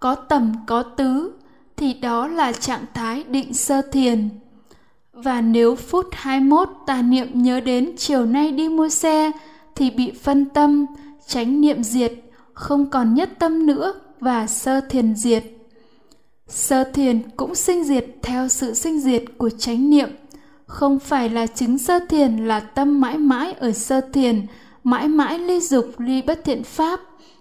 có 0.00 0.14
tầm 0.14 0.52
có 0.66 0.82
tứ 0.82 1.32
thì 1.76 1.94
đó 1.94 2.26
là 2.26 2.52
trạng 2.52 2.84
thái 2.94 3.24
định 3.24 3.54
sơ 3.54 3.82
thiền. 3.82 4.28
Và 5.12 5.40
nếu 5.40 5.74
phút 5.74 6.06
21 6.12 6.68
tà 6.86 7.02
niệm 7.02 7.42
nhớ 7.42 7.60
đến 7.60 7.92
chiều 7.96 8.26
nay 8.26 8.50
đi 8.52 8.68
mua 8.68 8.88
xe 8.88 9.30
thì 9.74 9.90
bị 9.90 10.12
phân 10.22 10.44
tâm, 10.44 10.86
tránh 11.26 11.60
niệm 11.60 11.82
diệt, 11.82 12.12
không 12.52 12.90
còn 12.90 13.14
nhất 13.14 13.30
tâm 13.38 13.66
nữa 13.66 13.94
và 14.24 14.46
sơ 14.46 14.80
thiền 14.80 15.14
diệt. 15.14 15.44
Sơ 16.46 16.84
thiền 16.84 17.22
cũng 17.36 17.54
sinh 17.54 17.84
diệt 17.84 18.06
theo 18.22 18.48
sự 18.48 18.74
sinh 18.74 19.00
diệt 19.00 19.22
của 19.38 19.50
chánh 19.50 19.90
niệm. 19.90 20.08
Không 20.66 20.98
phải 20.98 21.28
là 21.28 21.46
chứng 21.46 21.78
sơ 21.78 21.98
thiền 22.08 22.36
là 22.36 22.60
tâm 22.60 23.00
mãi 23.00 23.18
mãi 23.18 23.52
ở 23.52 23.72
sơ 23.72 24.00
thiền, 24.12 24.46
mãi 24.84 25.08
mãi 25.08 25.38
ly 25.38 25.60
dục 25.60 25.86
ly 25.98 26.22
bất 26.22 26.44
thiện 26.44 26.64
pháp, 26.64 27.00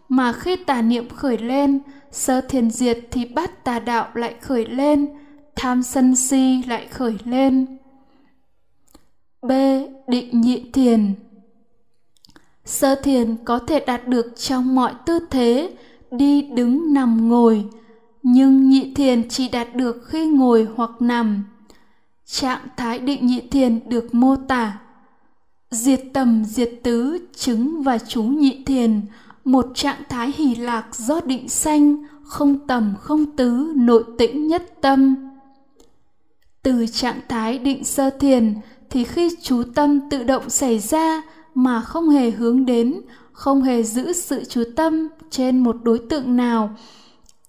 mà 0.09 0.33
khi 0.33 0.55
tà 0.55 0.81
niệm 0.81 1.09
khởi 1.09 1.37
lên, 1.37 1.79
sơ 2.11 2.41
thiền 2.41 2.71
diệt 2.71 2.97
thì 3.11 3.25
bát 3.25 3.63
tà 3.63 3.79
đạo 3.79 4.07
lại 4.13 4.35
khởi 4.41 4.65
lên, 4.65 5.07
tham 5.55 5.83
sân 5.83 6.15
si 6.15 6.63
lại 6.67 6.87
khởi 6.87 7.17
lên. 7.23 7.77
B. 9.41 9.51
Định 10.07 10.41
nhị 10.41 10.71
thiền. 10.73 11.13
Sơ 12.65 12.95
thiền 12.95 13.35
có 13.45 13.59
thể 13.59 13.79
đạt 13.79 14.07
được 14.07 14.33
trong 14.37 14.75
mọi 14.75 14.93
tư 15.05 15.19
thế 15.29 15.69
đi 16.17 16.41
đứng 16.41 16.93
nằm 16.93 17.29
ngồi, 17.29 17.65
nhưng 18.23 18.69
nhị 18.69 18.93
thiền 18.93 19.29
chỉ 19.29 19.49
đạt 19.49 19.75
được 19.75 20.01
khi 20.07 20.25
ngồi 20.25 20.67
hoặc 20.75 20.91
nằm. 20.99 21.43
Trạng 22.25 22.59
thái 22.77 22.99
định 22.99 23.25
nhị 23.27 23.41
thiền 23.41 23.79
được 23.89 24.13
mô 24.15 24.35
tả. 24.35 24.79
Diệt 25.71 26.01
tầm, 26.13 26.43
diệt 26.45 26.71
tứ, 26.83 27.17
chứng 27.35 27.83
và 27.83 27.97
chú 27.97 28.23
nhị 28.23 28.63
thiền, 28.65 29.01
Một 29.45 29.65
trạng 29.75 30.01
thái 30.09 30.33
hỷ 30.37 30.55
lạc 30.55 30.95
do 30.95 31.21
định 31.25 31.49
sanh, 31.49 32.03
Không 32.23 32.67
tầm, 32.67 32.93
không 32.99 33.25
tứ, 33.25 33.73
nội 33.75 34.03
tĩnh 34.17 34.47
nhất 34.47 34.81
tâm. 34.81 35.15
Từ 36.63 36.85
trạng 36.87 37.19
thái 37.29 37.57
định 37.57 37.83
sơ 37.83 38.09
thiền 38.09 38.53
Thì 38.89 39.03
khi 39.03 39.29
chú 39.41 39.63
tâm 39.75 40.09
tự 40.09 40.23
động 40.23 40.49
xảy 40.49 40.79
ra 40.79 41.21
Mà 41.55 41.81
không 41.81 42.09
hề 42.09 42.31
hướng 42.31 42.65
đến, 42.65 43.01
Không 43.31 43.61
hề 43.61 43.83
giữ 43.83 44.13
sự 44.13 44.43
chú 44.49 44.63
tâm 44.75 45.07
trên 45.33 45.59
một 45.59 45.75
đối 45.83 45.99
tượng 46.09 46.35
nào, 46.35 46.69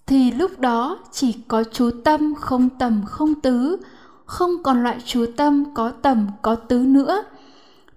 Thì 0.07 0.31
lúc 0.31 0.59
đó 0.59 0.99
chỉ 1.11 1.35
có 1.47 1.63
chú 1.63 1.89
tâm 2.03 2.35
không 2.35 2.69
tầm 2.79 3.01
không 3.05 3.41
tứ, 3.41 3.77
không 4.25 4.63
còn 4.63 4.83
loại 4.83 4.97
chú 5.05 5.25
tâm 5.37 5.63
có 5.73 5.89
tầm 5.89 6.27
có 6.41 6.55
tứ 6.55 6.79
nữa. 6.79 7.23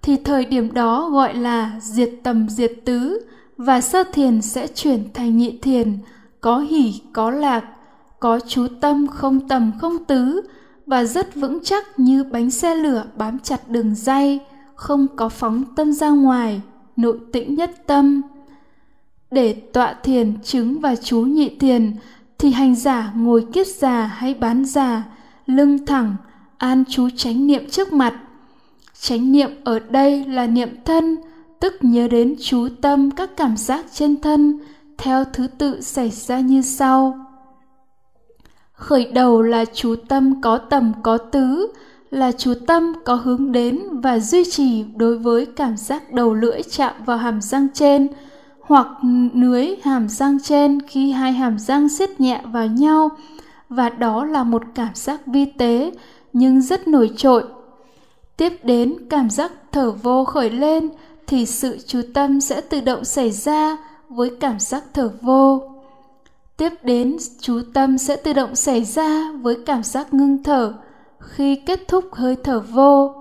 Thì 0.01 0.15
thời 0.15 0.45
điểm 0.45 0.73
đó 0.73 1.09
gọi 1.09 1.35
là 1.35 1.79
diệt 1.81 2.09
tầm 2.23 2.49
diệt 2.49 2.71
tứ, 2.85 3.19
và 3.57 3.81
sơ 3.81 4.03
thiền 4.13 4.41
sẽ 4.41 4.67
chuyển 4.67 5.13
thành 5.13 5.37
nhị 5.37 5.57
thiền, 5.57 5.97
có 6.41 6.59
hỷ, 6.59 7.01
có 7.13 7.31
lạc, 7.31 7.63
có 8.19 8.39
chú 8.47 8.67
tâm 8.81 9.07
không 9.07 9.47
tầm 9.47 9.71
không 9.81 10.03
tứ, 10.05 10.41
và 10.85 11.03
rất 11.03 11.35
vững 11.35 11.59
chắc 11.63 11.99
như 11.99 12.23
bánh 12.23 12.51
xe 12.51 12.75
lửa 12.75 13.03
bám 13.17 13.39
chặt 13.39 13.69
đường 13.69 13.95
dây, 13.95 14.39
không 14.75 15.07
có 15.15 15.29
phóng 15.29 15.63
tâm 15.75 15.93
ra 15.93 16.09
ngoài, 16.09 16.61
nội 16.95 17.19
tĩnh 17.33 17.55
nhất 17.55 17.71
tâm 17.87 18.21
để 19.31 19.53
tọa 19.53 19.93
thiền 20.03 20.33
chứng 20.43 20.79
và 20.79 20.95
chú 20.95 21.21
nhị 21.21 21.49
thiền, 21.59 21.93
thì 22.37 22.51
hành 22.51 22.75
giả 22.75 23.11
ngồi 23.15 23.47
kiết 23.53 23.67
già 23.67 24.05
hay 24.05 24.33
bán 24.33 24.65
già, 24.65 25.03
lưng 25.45 25.85
thẳng, 25.85 26.15
an 26.57 26.83
chú 26.89 27.09
chánh 27.15 27.47
niệm 27.47 27.69
trước 27.69 27.93
mặt. 27.93 28.13
Chánh 28.99 29.31
niệm 29.31 29.51
ở 29.63 29.79
đây 29.79 30.25
là 30.25 30.47
niệm 30.47 30.69
thân, 30.85 31.17
tức 31.59 31.73
nhớ 31.81 32.07
đến 32.07 32.35
chú 32.41 32.67
tâm 32.81 33.11
các 33.11 33.37
cảm 33.37 33.57
giác 33.57 33.85
trên 33.93 34.21
thân, 34.21 34.59
theo 34.97 35.25
thứ 35.33 35.47
tự 35.47 35.81
xảy 35.81 36.09
ra 36.09 36.39
như 36.39 36.61
sau. 36.61 37.25
Khởi 38.73 39.11
đầu 39.13 39.41
là 39.41 39.65
chú 39.65 39.95
tâm 40.07 40.41
có 40.41 40.57
tầm, 40.57 40.93
có 41.03 41.17
tứ, 41.17 41.67
là 42.11 42.31
chú 42.31 42.53
tâm 42.67 42.93
có 43.05 43.15
hướng 43.15 43.51
đến 43.51 43.79
và 43.91 44.19
duy 44.19 44.43
trì 44.51 44.83
đối 44.95 45.17
với 45.17 45.45
cảm 45.45 45.77
giác 45.77 46.13
đầu 46.13 46.33
lưỡi 46.33 46.61
chạm 46.71 46.93
vào 47.05 47.17
hàm 47.17 47.41
răng 47.41 47.67
trên 47.73 48.07
hoặc 48.69 48.87
nưới 49.33 49.75
hàm 49.83 50.09
răng 50.09 50.37
trên 50.43 50.81
khi 50.87 51.11
hai 51.11 51.31
hàm 51.31 51.59
răng 51.59 51.89
siết 51.89 52.19
nhẹ 52.19 52.41
vào 52.45 52.67
nhau. 52.67 53.09
Và 53.69 53.89
đó 53.89 54.25
là 54.25 54.43
một 54.43 54.61
cảm 54.75 54.95
giác 54.95 55.21
vi 55.25 55.45
tế, 55.45 55.91
nhưng 56.33 56.61
rất 56.61 56.87
nổi 56.87 57.11
trội. 57.17 57.43
Tiếp 58.37 58.53
đến 58.63 58.95
cảm 59.09 59.29
giác 59.29 59.51
thở 59.71 59.91
vô 59.91 60.23
khởi 60.23 60.49
lên, 60.49 60.89
thì 61.27 61.45
sự 61.45 61.77
chú 61.87 62.01
tâm 62.13 62.41
sẽ 62.41 62.61
tự 62.61 62.81
động 62.81 63.05
xảy 63.05 63.31
ra 63.31 63.77
với 64.09 64.31
cảm 64.39 64.59
giác 64.59 64.83
thở 64.93 65.11
vô. 65.21 65.61
Tiếp 66.57 66.73
đến, 66.83 67.17
chú 67.41 67.61
tâm 67.73 67.97
sẽ 67.97 68.15
tự 68.15 68.33
động 68.33 68.55
xảy 68.55 68.83
ra 68.83 69.31
với 69.41 69.57
cảm 69.65 69.83
giác 69.83 70.13
ngưng 70.13 70.43
thở. 70.43 70.73
Khi 71.19 71.55
kết 71.55 71.87
thúc 71.87 72.05
hơi 72.11 72.35
thở 72.43 72.59
vô 72.59 73.18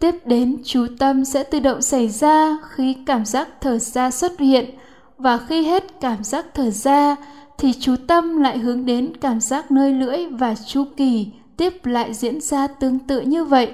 tiếp 0.00 0.14
đến, 0.24 0.58
chú 0.64 0.86
tâm 0.98 1.24
sẽ 1.24 1.42
tự 1.42 1.60
động 1.60 1.82
xảy 1.82 2.08
ra 2.08 2.58
khi 2.70 2.96
cảm 3.06 3.24
giác 3.24 3.48
thở 3.60 3.78
ra 3.78 4.10
xuất 4.10 4.40
hiện. 4.40 4.70
Và 5.18 5.38
khi 5.38 5.64
hết 5.64 6.00
cảm 6.00 6.24
giác 6.24 6.46
thở 6.54 6.70
ra, 6.70 7.16
thì 7.58 7.72
chú 7.80 7.94
tâm 8.06 8.40
lại 8.40 8.58
hướng 8.58 8.86
đến 8.86 9.12
cảm 9.20 9.40
giác 9.40 9.70
nơi 9.70 9.92
lưỡi 9.92 10.26
và 10.26 10.54
chu 10.66 10.84
kỳ 10.96 11.26
tiếp 11.56 11.86
lại 11.86 12.14
diễn 12.14 12.40
ra 12.40 12.66
tương 12.66 12.98
tự 12.98 13.20
như 13.20 13.44
vậy. 13.44 13.72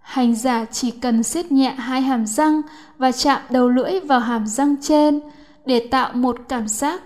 Hành 0.00 0.34
giả 0.34 0.64
chỉ 0.64 0.90
cần 0.90 1.22
siết 1.22 1.52
nhẹ 1.52 1.70
hai 1.70 2.00
hàm 2.00 2.26
răng 2.26 2.62
và 2.98 3.12
chạm 3.12 3.42
đầu 3.50 3.68
lưỡi 3.68 4.00
vào 4.00 4.20
hàm 4.20 4.46
răng 4.46 4.76
trên 4.82 5.20
để 5.66 5.88
tạo 5.90 6.12
một 6.12 6.36
cảm 6.48 6.68
giác. 6.68 7.02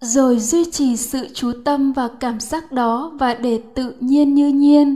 Rồi 0.00 0.38
duy 0.38 0.64
trì 0.64 0.96
sự 0.96 1.28
chú 1.34 1.52
tâm 1.64 1.92
vào 1.92 2.08
cảm 2.08 2.40
giác 2.40 2.72
đó 2.72 3.12
và 3.14 3.34
để 3.34 3.60
tự 3.74 3.94
nhiên 4.00 4.34
như 4.34 4.48
nhiên 4.48 4.94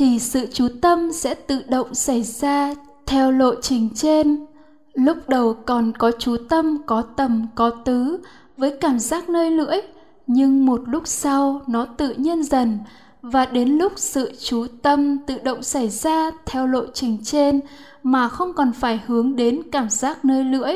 thì 0.00 0.18
sự 0.18 0.46
chú 0.52 0.68
tâm 0.82 1.12
sẽ 1.12 1.34
tự 1.34 1.62
động 1.68 1.94
xảy 1.94 2.22
ra 2.22 2.74
theo 3.06 3.32
lộ 3.32 3.54
trình 3.62 3.88
trên. 3.94 4.46
Lúc 4.94 5.16
đầu 5.28 5.54
còn 5.66 5.92
có 5.98 6.12
chú 6.18 6.36
tâm, 6.48 6.78
có 6.86 7.02
tầm, 7.02 7.46
có 7.54 7.70
tứ 7.70 8.18
với 8.56 8.76
cảm 8.80 8.98
giác 8.98 9.28
nơi 9.28 9.50
lưỡi, 9.50 9.80
nhưng 10.26 10.66
một 10.66 10.80
lúc 10.86 11.02
sau 11.06 11.60
nó 11.66 11.84
tự 11.84 12.14
nhiên 12.16 12.42
dần 12.42 12.78
và 13.22 13.46
đến 13.46 13.68
lúc 13.68 13.92
sự 13.96 14.32
chú 14.40 14.66
tâm 14.82 15.18
tự 15.26 15.38
động 15.44 15.62
xảy 15.62 15.88
ra 15.88 16.30
theo 16.46 16.66
lộ 16.66 16.84
trình 16.94 17.18
trên 17.24 17.60
mà 18.02 18.28
không 18.28 18.52
còn 18.52 18.72
phải 18.72 19.00
hướng 19.06 19.36
đến 19.36 19.62
cảm 19.72 19.90
giác 19.90 20.24
nơi 20.24 20.44
lưỡi, 20.44 20.74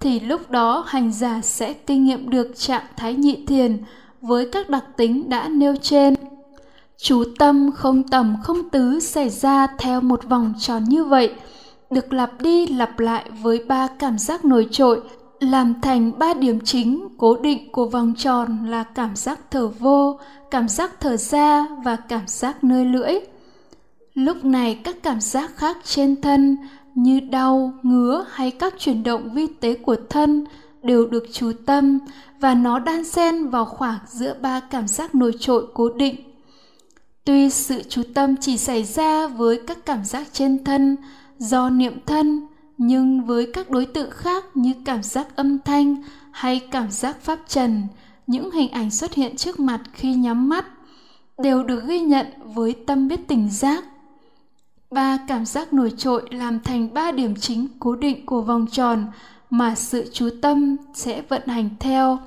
thì 0.00 0.20
lúc 0.20 0.50
đó 0.50 0.84
hành 0.86 1.12
giả 1.12 1.40
sẽ 1.42 1.72
kinh 1.72 2.04
nghiệm 2.04 2.30
được 2.30 2.52
trạng 2.56 2.84
thái 2.96 3.14
nhị 3.14 3.46
thiền 3.46 3.78
với 4.20 4.48
các 4.52 4.70
đặc 4.70 4.84
tính 4.96 5.28
đã 5.28 5.48
nêu 5.48 5.74
trên 5.82 6.14
chú 6.98 7.24
tâm 7.38 7.70
không 7.74 8.02
tầm 8.02 8.36
không 8.42 8.70
tứ 8.70 9.00
xảy 9.00 9.30
ra 9.30 9.66
theo 9.78 10.00
một 10.00 10.24
vòng 10.24 10.54
tròn 10.58 10.84
như 10.84 11.04
vậy, 11.04 11.34
được 11.90 12.12
lặp 12.12 12.40
đi 12.40 12.66
lặp 12.66 12.98
lại 12.98 13.30
với 13.42 13.64
ba 13.68 13.88
cảm 13.98 14.18
giác 14.18 14.44
nổi 14.44 14.68
trội, 14.70 15.00
làm 15.40 15.80
thành 15.80 16.18
ba 16.18 16.34
điểm 16.34 16.60
chính 16.60 17.08
cố 17.18 17.36
định 17.36 17.72
của 17.72 17.86
vòng 17.86 18.14
tròn 18.16 18.58
là 18.66 18.82
cảm 18.82 19.16
giác 19.16 19.40
thở 19.50 19.68
vô, 19.68 20.18
cảm 20.50 20.68
giác 20.68 21.00
thở 21.00 21.16
ra 21.16 21.66
và 21.84 21.96
cảm 21.96 22.26
giác 22.26 22.64
nơi 22.64 22.84
lưỡi. 22.84 23.14
Lúc 24.14 24.44
này 24.44 24.80
các 24.84 24.96
cảm 25.02 25.20
giác 25.20 25.56
khác 25.56 25.76
trên 25.84 26.22
thân 26.22 26.56
như 26.94 27.20
đau, 27.20 27.72
ngứa 27.82 28.24
hay 28.30 28.50
các 28.50 28.74
chuyển 28.78 29.02
động 29.02 29.30
vi 29.34 29.46
tế 29.60 29.74
của 29.74 29.96
thân 30.10 30.44
đều 30.82 31.06
được 31.06 31.24
chú 31.32 31.52
tâm 31.66 31.98
và 32.40 32.54
nó 32.54 32.78
đan 32.78 33.04
xen 33.04 33.48
vào 33.48 33.64
khoảng 33.64 33.98
giữa 34.06 34.34
ba 34.42 34.60
cảm 34.60 34.88
giác 34.88 35.14
nổi 35.14 35.32
trội 35.38 35.66
cố 35.74 35.88
định 35.90 36.31
tuy 37.24 37.50
sự 37.50 37.82
chú 37.88 38.02
tâm 38.14 38.36
chỉ 38.36 38.56
xảy 38.56 38.84
ra 38.84 39.26
với 39.26 39.60
các 39.66 39.86
cảm 39.86 40.04
giác 40.04 40.26
trên 40.32 40.64
thân 40.64 40.96
do 41.38 41.70
niệm 41.70 41.98
thân, 42.06 42.46
nhưng 42.78 43.24
với 43.24 43.50
các 43.52 43.70
đối 43.70 43.86
tượng 43.86 44.10
khác 44.10 44.44
như 44.54 44.72
cảm 44.84 45.02
giác 45.02 45.36
âm 45.36 45.58
thanh 45.58 45.96
hay 46.30 46.60
cảm 46.70 46.90
giác 46.90 47.16
pháp 47.22 47.38
trần, 47.48 47.82
những 48.26 48.50
hình 48.50 48.70
ảnh 48.70 48.90
xuất 48.90 49.14
hiện 49.14 49.36
trước 49.36 49.60
mặt 49.60 49.80
khi 49.92 50.14
nhắm 50.14 50.48
mắt 50.48 50.64
đều 51.38 51.64
được 51.64 51.84
ghi 51.86 52.00
nhận 52.00 52.26
với 52.54 52.74
tâm 52.86 53.08
biết 53.08 53.28
tỉnh 53.28 53.50
giác. 53.50 53.84
Ba 54.90 55.18
cảm 55.28 55.46
giác 55.46 55.72
nổi 55.72 55.92
trội 55.96 56.22
làm 56.30 56.60
thành 56.60 56.94
ba 56.94 57.12
điểm 57.12 57.34
chính 57.40 57.68
cố 57.78 57.94
định 57.94 58.26
của 58.26 58.40
vòng 58.40 58.66
tròn 58.72 59.06
mà 59.50 59.74
sự 59.74 60.10
chú 60.12 60.28
tâm 60.42 60.76
sẽ 60.94 61.22
vận 61.28 61.46
hành 61.46 61.68
theo. 61.80 62.18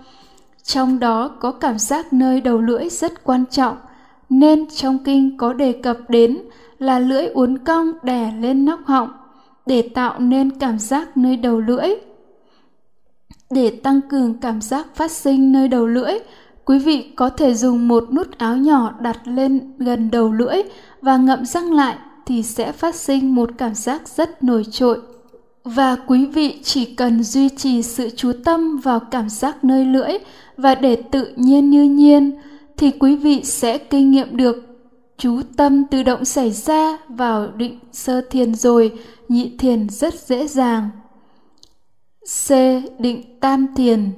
Trong 0.64 1.00
đó 1.00 1.28
có 1.40 1.52
cảm 1.52 1.80
giác 1.80 2.14
nơi 2.14 2.42
đầu 2.42 2.62
lưỡi 2.62 2.90
rất 2.90 3.24
quan 3.24 3.46
trọng 3.52 3.78
nên 4.30 4.66
trong 4.76 5.00
kinh 5.04 5.38
có 5.38 5.54
đề 5.54 5.72
cập 5.72 5.98
đến 6.10 6.38
là 6.80 7.00
lưỡi 7.00 7.26
uốn 7.26 7.58
cong 7.58 7.92
đè 8.04 8.34
lên 8.40 8.66
nóc 8.66 8.80
họng, 8.86 9.10
để 9.66 9.82
tạo 9.82 10.20
nên 10.20 10.60
cảm 10.60 10.80
giác 10.80 11.18
nơi 11.18 11.38
đầu 11.38 11.60
lưỡi. 11.60 11.90
Để 13.52 13.70
tăng 13.70 14.02
cường 14.10 14.34
cảm 14.34 14.62
giác 14.62 14.96
phát 14.96 15.12
sinh 15.12 15.52
nơi 15.52 15.68
đầu 15.68 15.88
lưỡi, 15.88 16.14
quý 16.66 16.80
vị 16.80 17.12
có 17.16 17.30
thể 17.30 17.54
dùng 17.54 17.88
một 17.88 18.14
nút 18.14 18.38
áo 18.38 18.58
nhỏ 18.58 18.94
đặt 19.00 19.20
lên 19.26 19.74
gần 19.78 20.12
đầu 20.12 20.32
lưỡi 20.32 20.62
và 21.02 21.18
ngậm 21.18 21.46
răng 21.46 21.74
lại 21.74 21.96
thì 22.26 22.44
sẽ 22.44 22.72
phát 22.72 22.96
sinh 22.96 23.36
một 23.36 23.50
cảm 23.58 23.76
giác 23.76 24.08
rất 24.08 24.44
nổi 24.44 24.64
trội. 24.72 25.00
Và 25.64 25.96
quý 26.08 26.26
vị 26.26 26.60
chỉ 26.64 26.86
cần 26.86 27.24
duy 27.24 27.50
trì 27.50 27.82
sự 27.82 28.10
chú 28.16 28.32
tâm 28.46 28.78
vào 28.78 29.00
cảm 29.00 29.30
giác 29.30 29.64
nơi 29.64 29.86
lưỡi 29.86 30.18
và 30.58 30.76
để 30.76 30.96
tự 30.96 31.34
nhiên 31.36 31.70
như 31.70 31.84
nhiên 31.84 32.32
thì 32.78 32.92
quý 32.92 33.16
vị 33.16 33.42
sẽ 33.44 33.78
kinh 33.78 34.12
nghiệm 34.12 34.38
được 34.38 34.76
chú 35.18 35.42
tâm 35.58 35.86
tự 35.86 36.04
động 36.04 36.26
xảy 36.26 36.52
ra 36.52 36.98
vào 37.10 37.48
định 37.48 37.80
sơ 37.92 38.22
thiền 38.22 38.56
rồi, 38.56 39.00
nhị 39.30 39.58
thiền 39.58 39.90
rất 39.90 40.14
dễ 40.14 40.48
dàng. 40.48 40.90
C. 42.48 42.50
Định 43.00 43.40
tam 43.40 43.68
thiền. 43.76 44.12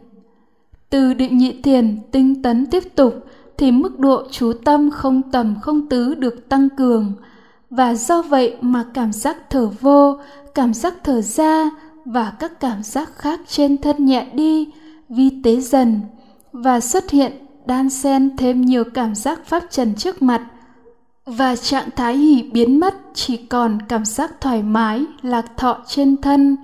Từ 0.90 1.14
định 1.14 1.38
nhị 1.38 1.62
thiền, 1.62 1.98
tinh 2.12 2.42
tấn 2.42 2.66
tiếp 2.66 2.96
tục 2.96 3.26
thì 3.58 3.72
mức 3.72 4.00
độ 4.00 4.24
chú 4.32 4.54
tâm 4.66 4.92
không 4.92 5.22
tầm, 5.32 5.56
không 5.62 5.90
tứ 5.90 6.16
được 6.16 6.50
tăng 6.50 6.70
cường. 6.70 7.14
Và 7.70 7.94
do 7.94 8.22
vậy 8.22 8.56
mà 8.62 8.86
cảm 8.94 9.14
giác 9.14 9.50
thở 9.50 9.70
vô, 9.82 10.18
cảm 10.56 10.74
giác 10.74 10.94
thở 11.04 11.22
ra 11.22 11.70
và 12.06 12.34
các 12.40 12.60
cảm 12.60 12.84
giác 12.84 13.10
khác 13.16 13.40
trên 13.48 13.78
thân 13.78 14.06
nhẹ 14.06 14.28
đi, 14.34 14.72
vi 15.10 15.42
tế 15.44 15.62
dần 15.62 16.02
và 16.52 16.80
xuất 16.80 17.10
hiện 17.10 17.47
đan 17.68 17.90
xen 17.90 18.38
thêm 18.38 18.62
nhiều 18.62 18.84
cảm 18.94 19.16
giác 19.16 19.46
pháp 19.46 19.64
trần 19.70 19.96
trước 19.96 20.22
mặt. 20.22 20.42
Và 21.26 21.56
trạng 21.56 21.90
thái 21.96 22.18
hỉ 22.18 22.44
biến 22.52 22.80
mất 22.80 22.96
chỉ 23.14 23.38
còn 23.38 23.78
cảm 23.90 24.06
giác 24.06 24.42
thoải 24.42 24.64
mái, 24.64 25.06
lạc 25.22 25.58
thọ 25.58 25.78
trên 25.88 26.22
thân. 26.22 26.58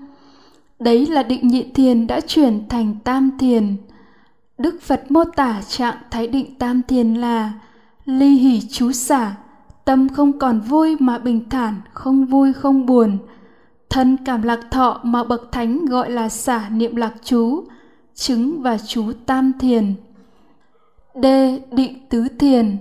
Đấy 0.80 1.06
là 1.06 1.24
định 1.24 1.48
nhị 1.48 1.64
thiền 1.64 2.08
đã 2.08 2.20
chuyển 2.20 2.68
thành 2.70 2.96
tam 3.04 3.38
thiền. 3.40 3.76
Đức 4.58 4.82
phật 4.82 5.12
mô 5.12 5.24
tả 5.24 5.62
trạng 5.68 5.96
thái 6.12 6.28
định 6.28 6.56
tam 6.60 6.82
thiền 6.88 7.14
là 7.14 7.54
ly 8.06 8.28
hỉ 8.28 8.62
chú 8.72 8.92
xả, 8.92 9.36
tâm 9.86 10.10
không 10.10 10.40
còn 10.40 10.60
vui 10.60 10.96
mà 11.00 11.18
bình 11.18 11.50
thản, 11.50 11.82
không 11.94 12.26
vui 12.26 12.54
không 12.54 12.86
buồn. 12.86 13.18
Thân 13.90 14.18
cảm 14.26 14.42
lạc 14.42 14.60
thọ 14.72 15.00
mà 15.04 15.24
bậc 15.24 15.52
thánh 15.52 15.86
gọi 15.86 16.12
là 16.12 16.30
xả 16.30 16.70
niệm 16.70 16.96
lạc 16.96 17.14
chú, 17.24 17.64
chứng 18.16 18.62
và 18.62 18.78
chú 18.78 19.12
tam 19.26 19.52
thiền 19.60 19.94
d 21.16 21.26
định 21.72 22.08
tứ 22.10 22.28
thiền. 22.40 22.78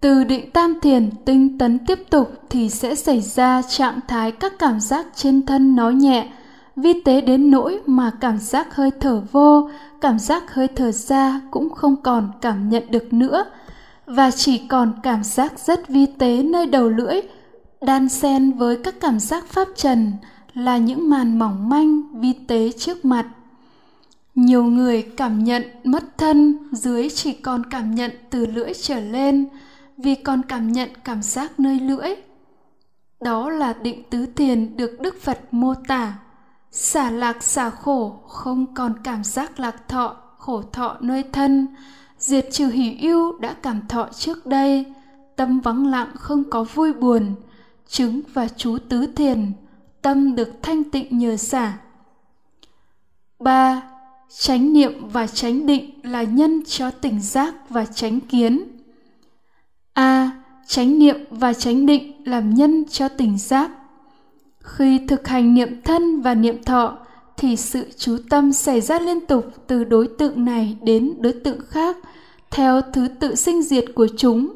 Từ 0.00 0.24
định 0.24 0.50
tam 0.50 0.80
thiền, 0.82 1.10
tinh 1.24 1.58
tấn 1.58 1.78
tiếp 1.86 1.98
tục 2.10 2.28
thì 2.50 2.68
sẽ 2.68 2.94
xảy 2.94 3.20
ra 3.20 3.62
trạng 3.62 4.00
thái 4.08 4.32
các 4.32 4.52
cảm 4.58 4.80
giác 4.80 5.06
trên 5.14 5.46
thân 5.46 5.76
nói 5.76 5.94
nhẹ, 5.94 6.28
vi 6.76 7.00
tế 7.04 7.20
đến 7.20 7.50
nỗi 7.50 7.80
mà 7.86 8.10
cảm 8.20 8.38
giác 8.38 8.74
hơi 8.74 8.90
thở 9.00 9.22
vô, 9.32 9.70
cảm 10.00 10.18
giác 10.18 10.54
hơi 10.54 10.68
thở 10.68 10.92
ra 10.92 11.40
cũng 11.50 11.70
không 11.70 11.96
còn 12.02 12.30
cảm 12.40 12.68
nhận 12.68 12.82
được 12.90 13.12
nữa. 13.12 13.44
Và 14.06 14.30
chỉ 14.30 14.58
còn 14.58 14.92
cảm 15.02 15.24
giác 15.24 15.58
rất 15.58 15.88
vi 15.88 16.06
tế 16.06 16.42
nơi 16.42 16.66
đầu 16.66 16.88
lưỡi, 16.88 17.20
đan 17.80 18.08
xen 18.08 18.52
với 18.52 18.76
các 18.84 18.94
cảm 19.00 19.20
giác 19.20 19.46
pháp 19.46 19.68
trần 19.76 20.12
là 20.54 20.78
những 20.78 21.10
màn 21.10 21.38
mỏng 21.38 21.68
manh 21.68 22.20
vi 22.20 22.32
tế 22.32 22.70
trước 22.78 23.04
mặt 23.04 23.26
nhiều 24.38 24.64
người 24.64 25.02
cảm 25.16 25.44
nhận 25.44 25.62
mất 25.84 26.18
thân, 26.18 26.58
dưới 26.72 27.08
chỉ 27.10 27.32
còn 27.32 27.70
cảm 27.70 27.94
nhận 27.94 28.10
từ 28.30 28.46
lưỡi 28.46 28.72
trở 28.82 29.00
lên, 29.00 29.48
vì 29.96 30.14
còn 30.14 30.42
cảm 30.42 30.72
nhận 30.72 30.88
cảm 31.04 31.22
giác 31.22 31.60
nơi 31.60 31.80
lưỡi. 31.80 32.14
Đó 33.20 33.50
là 33.50 33.72
định 33.72 34.02
tứ 34.10 34.26
tiền 34.36 34.76
được 34.76 35.00
đức 35.00 35.22
phật 35.22 35.40
mô 35.50 35.74
tả. 35.74 36.14
Xả 36.70 37.10
lạc 37.10 37.42
xả 37.42 37.70
khổ 37.70 38.20
không 38.28 38.74
còn 38.74 38.94
cảm 39.04 39.24
giác 39.24 39.60
lạc 39.60 39.88
thọ, 39.88 40.16
khổ 40.38 40.62
thọ 40.62 40.96
nơi 41.00 41.24
thân. 41.32 41.66
Diệt 42.18 42.46
trừ 42.52 42.68
hỉ 42.68 42.98
ưu 43.00 43.38
đã 43.38 43.56
cảm 43.62 43.88
thọ 43.88 44.08
trước 44.12 44.46
đây. 44.46 44.92
Tâm 45.36 45.60
vắng 45.60 45.86
lặng 45.86 46.10
không 46.14 46.50
có 46.50 46.64
vui 46.64 46.92
buồn. 46.92 47.34
Chứng 47.88 48.20
và 48.34 48.48
chú 48.48 48.78
tứ 48.88 49.06
thiền 49.16 49.52
tâm 50.02 50.34
được 50.34 50.48
thanh 50.62 50.84
tịnh 50.84 51.18
nhờ 51.18 51.36
xả. 51.36 51.78
Ba 53.38 53.82
chánh 54.36 54.72
niệm 54.72 55.08
và 55.08 55.26
chánh 55.26 55.66
định 55.66 55.90
là 56.02 56.22
nhân 56.22 56.62
cho 56.66 56.90
tỉnh 56.90 57.20
giác 57.20 57.54
và 57.70 57.84
chánh 57.84 58.20
kiến. 58.20 58.62
A. 59.92 60.30
Chánh 60.66 60.98
niệm 60.98 61.16
và 61.30 61.52
chánh 61.52 61.86
định 61.86 62.12
làm 62.24 62.54
nhân 62.54 62.84
cho 62.90 63.08
tỉnh 63.08 63.38
giác. 63.38 63.70
Khi 64.60 64.98
thực 65.08 65.28
hành 65.28 65.54
niệm 65.54 65.82
thân 65.82 66.20
và 66.20 66.34
niệm 66.34 66.62
thọ, 66.62 66.98
thì 67.36 67.56
sự 67.56 67.86
chú 67.96 68.16
tâm 68.30 68.52
xảy 68.52 68.80
ra 68.80 68.98
liên 68.98 69.26
tục 69.26 69.44
từ 69.66 69.84
đối 69.84 70.08
tượng 70.18 70.44
này 70.44 70.76
đến 70.82 71.14
đối 71.20 71.32
tượng 71.32 71.60
khác, 71.68 71.96
theo 72.50 72.80
thứ 72.92 73.08
tự 73.20 73.34
sinh 73.34 73.62
diệt 73.62 73.84
của 73.94 74.08
chúng, 74.16 74.48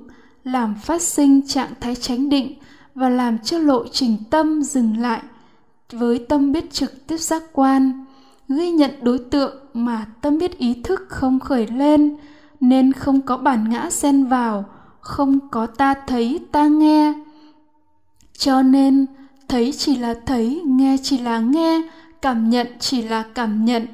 làm 0.45 0.75
phát 0.85 1.03
sinh 1.03 1.47
trạng 1.47 1.71
thái 1.81 1.95
chánh 1.95 2.29
định 2.29 2.55
và 2.95 3.09
làm 3.09 3.39
cho 3.39 3.59
lộ 3.59 3.87
trình 3.93 4.17
tâm 4.31 4.63
dừng 4.63 4.97
lại 4.99 5.21
với 5.93 6.19
tâm 6.19 6.53
biết 6.53 6.73
trực 6.73 7.07
tiếp 7.07 7.19
giác 7.19 7.43
quan 7.53 8.05
ghi 8.57 8.71
nhận 8.71 8.91
đối 9.03 9.19
tượng 9.19 9.57
mà 9.75 10.07
tâm 10.21 10.39
biết 10.39 10.59
ý 10.59 10.75
thức 10.85 11.03
không 11.09 11.41
khởi 11.41 11.67
lên, 11.67 12.17
nên 12.61 12.93
không 12.93 13.21
có 13.21 13.37
bản 13.37 13.71
ngã 13.71 13.91
xen 13.91 14.25
vào, 14.25 14.65
không 15.01 15.49
có 15.51 15.67
ta 15.67 15.95
thấy, 16.07 16.41
ta 16.53 16.67
nghe. 16.67 17.13
Cho 18.39 18.63
nên, 18.63 19.07
thấy 19.49 19.73
chỉ 19.73 19.97
là 19.97 20.15
thấy, 20.27 20.63
nghe 20.65 20.97
chỉ 21.03 21.19
là 21.19 21.39
nghe, 21.39 21.83
cảm 22.23 22.51
nhận 22.51 22.67
chỉ 22.81 23.03
là 23.03 23.25
cảm 23.35 23.65
nhận, 23.65 23.87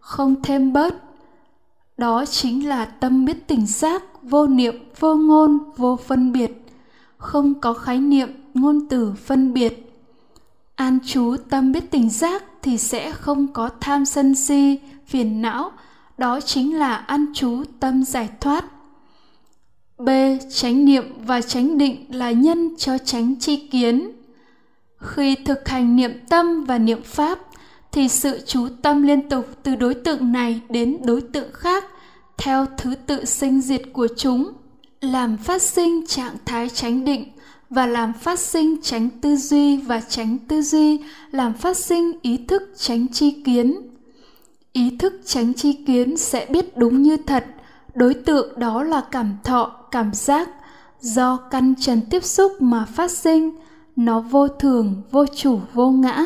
không 0.00 0.42
thêm 0.42 0.72
bớt. 0.72 0.94
Đó 1.98 2.24
chính 2.24 2.68
là 2.68 2.84
tâm 2.84 3.24
biết 3.24 3.46
tỉnh 3.46 3.66
giác, 3.66 4.02
vô 4.22 4.46
niệm, 4.46 4.74
vô 5.00 5.14
ngôn, 5.14 5.58
vô 5.76 5.96
phân 5.96 6.32
biệt, 6.32 6.66
không 7.16 7.54
có 7.60 7.72
khái 7.72 8.00
niệm, 8.00 8.28
ngôn 8.54 8.88
từ 8.88 9.12
phân 9.24 9.52
biệt. 9.52 9.92
An 10.74 10.98
trú 11.06 11.36
tâm 11.50 11.72
biết 11.72 11.90
tỉnh 11.90 12.10
giác 12.10 12.55
thì 12.66 12.78
sẽ 12.78 13.12
không 13.12 13.52
có 13.52 13.70
tham 13.80 14.04
sân 14.04 14.34
si, 14.34 14.78
phiền 15.06 15.42
não. 15.42 15.72
Đó 16.18 16.40
chính 16.40 16.78
là 16.78 16.94
an 16.96 17.26
trú, 17.34 17.62
tâm 17.80 18.04
giải 18.04 18.28
thoát. 18.40 18.64
B. 19.98 20.08
Chánh 20.50 20.84
niệm 20.84 21.04
và 21.26 21.40
chánh 21.40 21.78
định 21.78 22.06
là 22.08 22.30
nhân 22.30 22.74
cho 22.78 22.98
chánh 22.98 23.36
chi 23.36 23.56
kiến. 23.56 24.10
Khi 24.98 25.34
thực 25.34 25.68
hành 25.68 25.96
niệm 25.96 26.12
tâm 26.28 26.64
và 26.64 26.78
niệm 26.78 27.02
pháp, 27.02 27.38
thì 27.92 28.08
sự 28.08 28.40
chú 28.46 28.68
tâm 28.82 29.02
liên 29.02 29.28
tục 29.28 29.46
từ 29.62 29.74
đối 29.74 29.94
tượng 29.94 30.32
này 30.32 30.60
đến 30.68 30.98
đối 31.04 31.20
tượng 31.20 31.52
khác, 31.52 31.84
theo 32.38 32.66
thứ 32.78 32.94
tự 32.94 33.24
sinh 33.24 33.60
diệt 33.60 33.82
của 33.92 34.08
chúng, 34.16 34.52
làm 35.00 35.36
phát 35.36 35.62
sinh 35.62 36.06
trạng 36.06 36.36
thái 36.44 36.68
chánh 36.68 37.04
định 37.04 37.24
và 37.70 37.86
làm 37.86 38.12
phát 38.12 38.38
sinh 38.38 38.76
tránh 38.82 39.08
tư 39.20 39.36
duy 39.36 39.76
và 39.76 40.00
tránh 40.00 40.38
tư 40.48 40.62
duy, 40.62 41.00
làm 41.30 41.54
phát 41.54 41.76
sinh 41.76 42.12
ý 42.22 42.36
thức 42.36 42.62
tránh 42.76 43.08
chi 43.08 43.30
kiến. 43.44 43.76
Ý 44.72 44.96
thức 44.98 45.20
tránh 45.24 45.54
chi 45.54 45.72
kiến 45.72 46.16
sẽ 46.16 46.46
biết 46.50 46.76
đúng 46.76 47.02
như 47.02 47.16
thật. 47.16 47.46
Đối 47.94 48.14
tượng 48.14 48.58
đó 48.58 48.82
là 48.82 49.02
cảm 49.10 49.36
thọ, 49.44 49.64
cảm 49.90 50.10
giác. 50.14 50.48
Do 51.00 51.36
căn 51.36 51.74
trần 51.80 52.00
tiếp 52.10 52.24
xúc 52.24 52.52
mà 52.60 52.84
phát 52.84 53.10
sinh, 53.10 53.50
nó 53.96 54.20
vô 54.20 54.48
thường, 54.48 55.02
vô 55.10 55.26
chủ, 55.26 55.60
vô 55.74 55.90
ngã, 55.90 56.24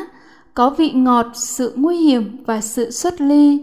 có 0.54 0.70
vị 0.70 0.90
ngọt, 0.90 1.26
sự 1.34 1.72
nguy 1.76 1.96
hiểm 1.96 2.44
và 2.46 2.60
sự 2.60 2.90
xuất 2.90 3.20
ly. 3.20 3.58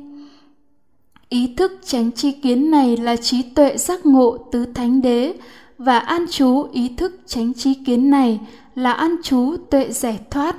Ý 1.30 1.54
thức 1.58 1.72
tránh 1.86 2.12
chi 2.12 2.32
kiến 2.32 2.72
này 2.72 2.98
là 2.98 3.16
trí 3.16 3.42
tuệ 3.42 3.78
giác 3.78 4.06
ngộ 4.06 4.38
tứ 4.38 4.66
thánh 4.66 5.02
đế 5.02 5.34
và 5.78 6.00
an 6.00 6.26
trú 6.30 6.64
ý 6.72 6.96
thức 6.98 7.20
tránh 7.26 7.54
trí 7.54 7.74
kiến 7.74 8.10
này 8.10 8.40
là 8.76 8.92
an 8.92 9.16
trú 9.24 9.56
tuệ 9.70 9.92
giải 9.92 10.20
thoát. 10.32 10.56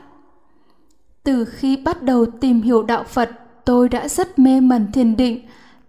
Từ 1.25 1.45
khi 1.45 1.77
bắt 1.77 2.03
đầu 2.03 2.27
tìm 2.27 2.63
hiểu 2.63 2.83
đạo 2.83 3.05
phật, 3.05 3.31
tôi 3.65 3.89
đã 3.89 4.09
rất 4.09 4.39
mê 4.39 4.61
mẩn 4.61 4.93
thiền 4.93 5.17
định. 5.17 5.41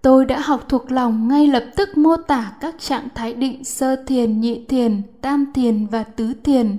Tôi 0.02 0.26
đã 0.26 0.40
học 0.40 0.70
thuộc 0.70 0.92
lòng 0.92 1.28
ngay 1.28 1.48
lập 1.48 1.66
tức 1.76 1.98
mô 1.98 2.16
tả 2.18 2.52
các 2.62 2.76
trạng 2.80 3.08
thái 3.16 3.34
định, 3.34 3.64
sơ 3.64 3.96
thiền, 4.08 4.42
nhị 4.42 4.66
thiền, 4.66 5.02
tam 5.22 5.46
thiền 5.54 5.88
và 5.88 6.04
tứ 6.04 6.34
thiền. 6.44 6.78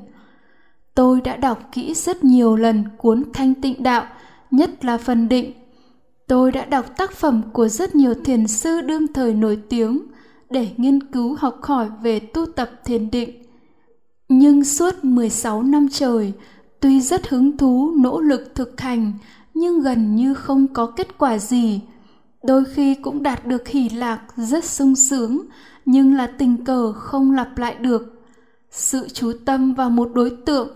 Tôi 0.94 1.20
đã 1.20 1.36
đọc 1.36 1.68
kỹ 1.72 1.94
rất 1.94 2.24
nhiều 2.24 2.56
lần 2.56 2.84
cuốn 2.98 3.24
thanh 3.32 3.54
tịnh 3.54 3.82
đạo, 3.82 4.06
nhất 4.50 4.84
là 4.84 4.98
phần 4.98 5.28
định. 5.28 5.52
Tôi 6.28 6.52
đã 6.52 6.64
đọc 6.64 6.96
tác 6.96 7.12
phẩm 7.12 7.42
của 7.52 7.68
rất 7.68 7.94
nhiều 7.94 8.14
thiền 8.24 8.46
sư 8.46 8.80
đương 8.80 9.12
thời 9.12 9.34
nổi 9.34 9.58
tiếng 9.68 10.02
để 10.50 10.68
nghiên 10.76 11.02
cứu 11.02 11.36
học 11.38 11.58
hỏi 11.62 11.88
về 12.02 12.20
tu 12.20 12.46
tập 12.46 12.70
thiền 12.84 13.10
định. 13.10 13.42
Nhưng 14.28 14.64
suốt 14.64 15.04
16 15.04 15.62
năm 15.62 15.88
trời, 15.92 16.32
tuy 16.80 17.00
rất 17.00 17.28
hứng 17.28 17.56
thú 17.56 17.94
nỗ 17.96 18.20
lực 18.20 18.54
thực 18.54 18.80
hành 18.80 19.12
nhưng 19.54 19.80
gần 19.80 20.16
như 20.16 20.34
không 20.34 20.66
có 20.68 20.86
kết 20.86 21.18
quả 21.18 21.38
gì. 21.38 21.80
Đôi 22.42 22.64
khi 22.64 22.94
cũng 22.94 23.22
đạt 23.22 23.46
được 23.46 23.68
hỷ 23.68 23.88
lạc 23.88 24.20
rất 24.36 24.64
sung 24.64 24.94
sướng, 24.96 25.40
nhưng 25.84 26.14
là 26.14 26.26
tình 26.26 26.64
cờ 26.64 26.92
không 26.92 27.32
lặp 27.32 27.58
lại 27.58 27.74
được. 27.74 28.22
Sự 28.70 29.08
chú 29.08 29.32
tâm 29.44 29.74
vào 29.74 29.90
một 29.90 30.10
đối 30.14 30.30
tượng 30.30 30.68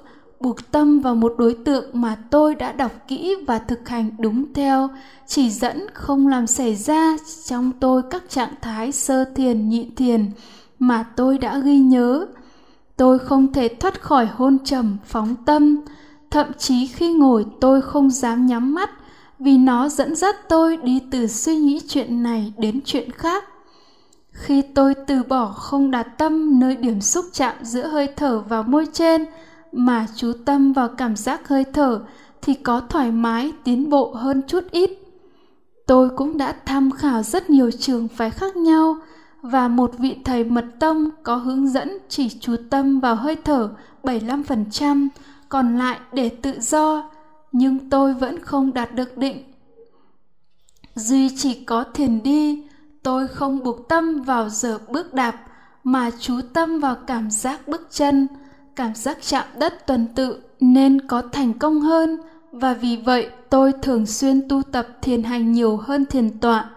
buộc 0.44 0.70
tâm 0.70 1.00
vào 1.00 1.14
một 1.14 1.34
đối 1.38 1.54
tượng 1.64 1.84
mà 1.92 2.16
tôi 2.30 2.54
đã 2.54 2.72
đọc 2.72 2.92
kỹ 3.08 3.34
và 3.46 3.58
thực 3.58 3.88
hành 3.88 4.10
đúng 4.18 4.52
theo, 4.52 4.88
chỉ 5.26 5.50
dẫn 5.50 5.86
không 5.94 6.28
làm 6.28 6.46
xảy 6.46 6.74
ra 6.74 7.16
trong 7.44 7.72
tôi 7.80 8.02
các 8.10 8.22
trạng 8.28 8.54
thái 8.60 8.92
sơ 8.92 9.24
thiền, 9.24 9.68
nhị 9.68 9.90
thiền 9.96 10.30
mà 10.78 11.04
tôi 11.16 11.38
đã 11.38 11.58
ghi 11.58 11.78
nhớ. 11.78 12.26
Tôi 12.96 13.18
không 13.18 13.52
thể 13.52 13.68
thoát 13.68 14.02
khỏi 14.02 14.28
hôn 14.36 14.58
trầm, 14.64 14.96
phóng 15.04 15.34
tâm. 15.44 15.80
Thậm 16.30 16.46
chí 16.58 16.86
khi 16.86 17.12
ngồi, 17.12 17.46
tôi 17.60 17.82
không 17.82 18.10
dám 18.10 18.46
nhắm 18.46 18.74
mắt 18.74 18.90
vì 19.38 19.58
nó 19.58 19.88
dẫn 19.88 20.16
dắt 20.16 20.36
tôi 20.48 20.76
đi 20.76 21.02
từ 21.10 21.26
suy 21.26 21.56
nghĩ 21.56 21.80
chuyện 21.88 22.22
này 22.22 22.52
đến 22.58 22.80
chuyện 22.84 23.10
khác. 23.10 23.44
Khi 24.30 24.62
tôi 24.62 24.94
từ 24.94 25.22
bỏ 25.22 25.46
không 25.46 25.90
đặt 25.90 26.06
tâm, 26.18 26.60
nơi 26.60 26.76
điểm 26.76 27.00
xúc 27.00 27.24
chạm 27.32 27.54
giữa 27.62 27.86
hơi 27.86 28.08
thở 28.16 28.40
vào 28.48 28.62
môi 28.62 28.86
trên 28.92 29.24
mà 29.76 30.06
chú 30.16 30.32
tâm 30.44 30.72
vào 30.72 30.88
cảm 30.88 31.16
giác 31.16 31.48
hơi 31.48 31.64
thở 31.64 32.00
thì 32.42 32.54
có 32.54 32.80
thoải 32.80 33.12
mái 33.12 33.52
tiến 33.64 33.90
bộ 33.90 34.14
hơn 34.14 34.42
chút 34.46 34.64
ít 34.70 34.90
tôi 35.86 36.10
cũng 36.16 36.38
đã 36.38 36.56
tham 36.66 36.90
khảo 36.90 37.22
rất 37.22 37.50
nhiều 37.50 37.70
trường 37.70 38.08
phái 38.08 38.30
khác 38.30 38.56
nhau 38.56 38.96
và 39.42 39.68
một 39.68 39.98
vị 39.98 40.16
thầy 40.24 40.44
mật 40.44 40.64
tông 40.80 41.10
có 41.22 41.36
hướng 41.36 41.68
dẫn 41.68 41.98
chỉ 42.08 42.28
chú 42.28 42.56
tâm 42.70 43.00
vào 43.00 43.14
hơi 43.14 43.36
thở 43.36 43.70
75%, 44.04 45.08
còn 45.48 45.78
lại 45.78 45.98
để 46.12 46.28
tự 46.28 46.60
do, 46.60 47.10
nhưng 47.52 47.90
tôi 47.90 48.14
vẫn 48.14 48.40
không 48.40 48.74
đạt 48.74 48.94
được 48.94 49.18
định. 49.18 49.44
Duy 50.94 51.36
chỉ 51.36 51.64
có 51.64 51.84
thiền 51.94 52.22
đi, 52.22 52.62
tôi 53.02 53.28
không 53.28 53.64
buộc 53.64 53.88
tâm 53.88 54.22
vào 54.22 54.48
giờ 54.48 54.78
bước 54.88 55.14
đạp, 55.14 55.46
mà 55.84 56.10
chú 56.20 56.34
tâm 56.52 56.80
vào 56.80 56.96
cảm 57.06 57.30
giác 57.30 57.68
bước 57.68 57.88
chân, 57.90 58.26
cảm 58.76 58.94
giác 58.94 59.18
chạm 59.22 59.44
đất 59.58 59.86
tuần 59.86 60.06
tự 60.14 60.40
nên 60.60 61.06
có 61.06 61.22
thành 61.32 61.52
công 61.52 61.80
hơn 61.80 62.16
và 62.52 62.74
vì 62.74 62.96
vậy 62.96 63.28
tôi 63.50 63.72
thường 63.82 64.06
xuyên 64.06 64.48
tu 64.48 64.62
tập 64.62 64.88
thiền 65.02 65.22
hành 65.22 65.52
nhiều 65.52 65.76
hơn 65.76 66.06
thiền 66.06 66.38
tọa. 66.38 66.70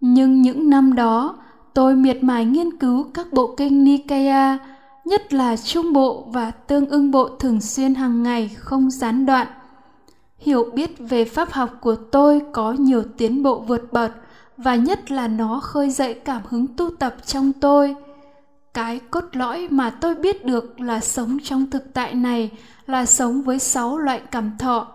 Nhưng 0.00 0.42
những 0.42 0.70
năm 0.70 0.94
đó, 0.94 1.38
tôi 1.74 1.94
miệt 1.94 2.22
mài 2.22 2.44
nghiên 2.44 2.78
cứu 2.78 3.10
các 3.14 3.32
bộ 3.32 3.54
kinh 3.56 3.84
Nikaya, 3.84 4.58
nhất 5.04 5.32
là 5.32 5.56
trung 5.56 5.92
bộ 5.92 6.26
và 6.32 6.50
tương 6.50 6.86
ưng 6.86 7.10
bộ 7.10 7.28
thường 7.28 7.60
xuyên 7.60 7.94
hàng 7.94 8.22
ngày 8.22 8.50
không 8.58 8.90
gián 8.90 9.26
đoạn. 9.26 9.46
Hiểu 10.38 10.70
biết 10.74 10.94
về 10.98 11.24
pháp 11.24 11.52
học 11.52 11.70
của 11.80 11.94
tôi 11.94 12.42
có 12.52 12.72
nhiều 12.72 13.02
tiến 13.16 13.42
bộ 13.42 13.60
vượt 13.60 13.92
bậc 13.92 14.12
và 14.56 14.74
nhất 14.74 15.10
là 15.10 15.28
nó 15.28 15.60
khơi 15.60 15.90
dậy 15.90 16.14
cảm 16.14 16.42
hứng 16.48 16.66
tu 16.76 16.90
tập 16.98 17.14
trong 17.26 17.52
tôi– 17.52 17.96
cái 18.74 19.00
cốt 19.10 19.24
lõi 19.32 19.68
mà 19.70 19.90
tôi 19.90 20.14
biết 20.14 20.44
được 20.44 20.80
là 20.80 21.00
sống 21.00 21.38
trong 21.42 21.70
thực 21.70 21.94
tại 21.94 22.14
này 22.14 22.50
là 22.86 23.06
sống 23.06 23.42
với 23.42 23.58
sáu 23.58 23.98
loại 23.98 24.22
cảm 24.30 24.58
thọ 24.58 24.86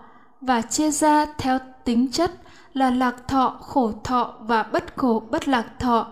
và 0.42 0.62
chia 0.62 0.92
ra 0.92 1.26
theo 1.38 1.60
tính 1.84 2.12
chất 2.12 2.32
là 2.74 2.90
lạc 2.90 3.28
thọ, 3.28 3.58
khổ 3.62 3.92
thọ 4.04 4.34
và 4.40 4.64
bất 4.64 4.98
khổ, 4.98 5.24
bất 5.32 5.48
lạc 5.48 5.66
thọ. 5.80 6.08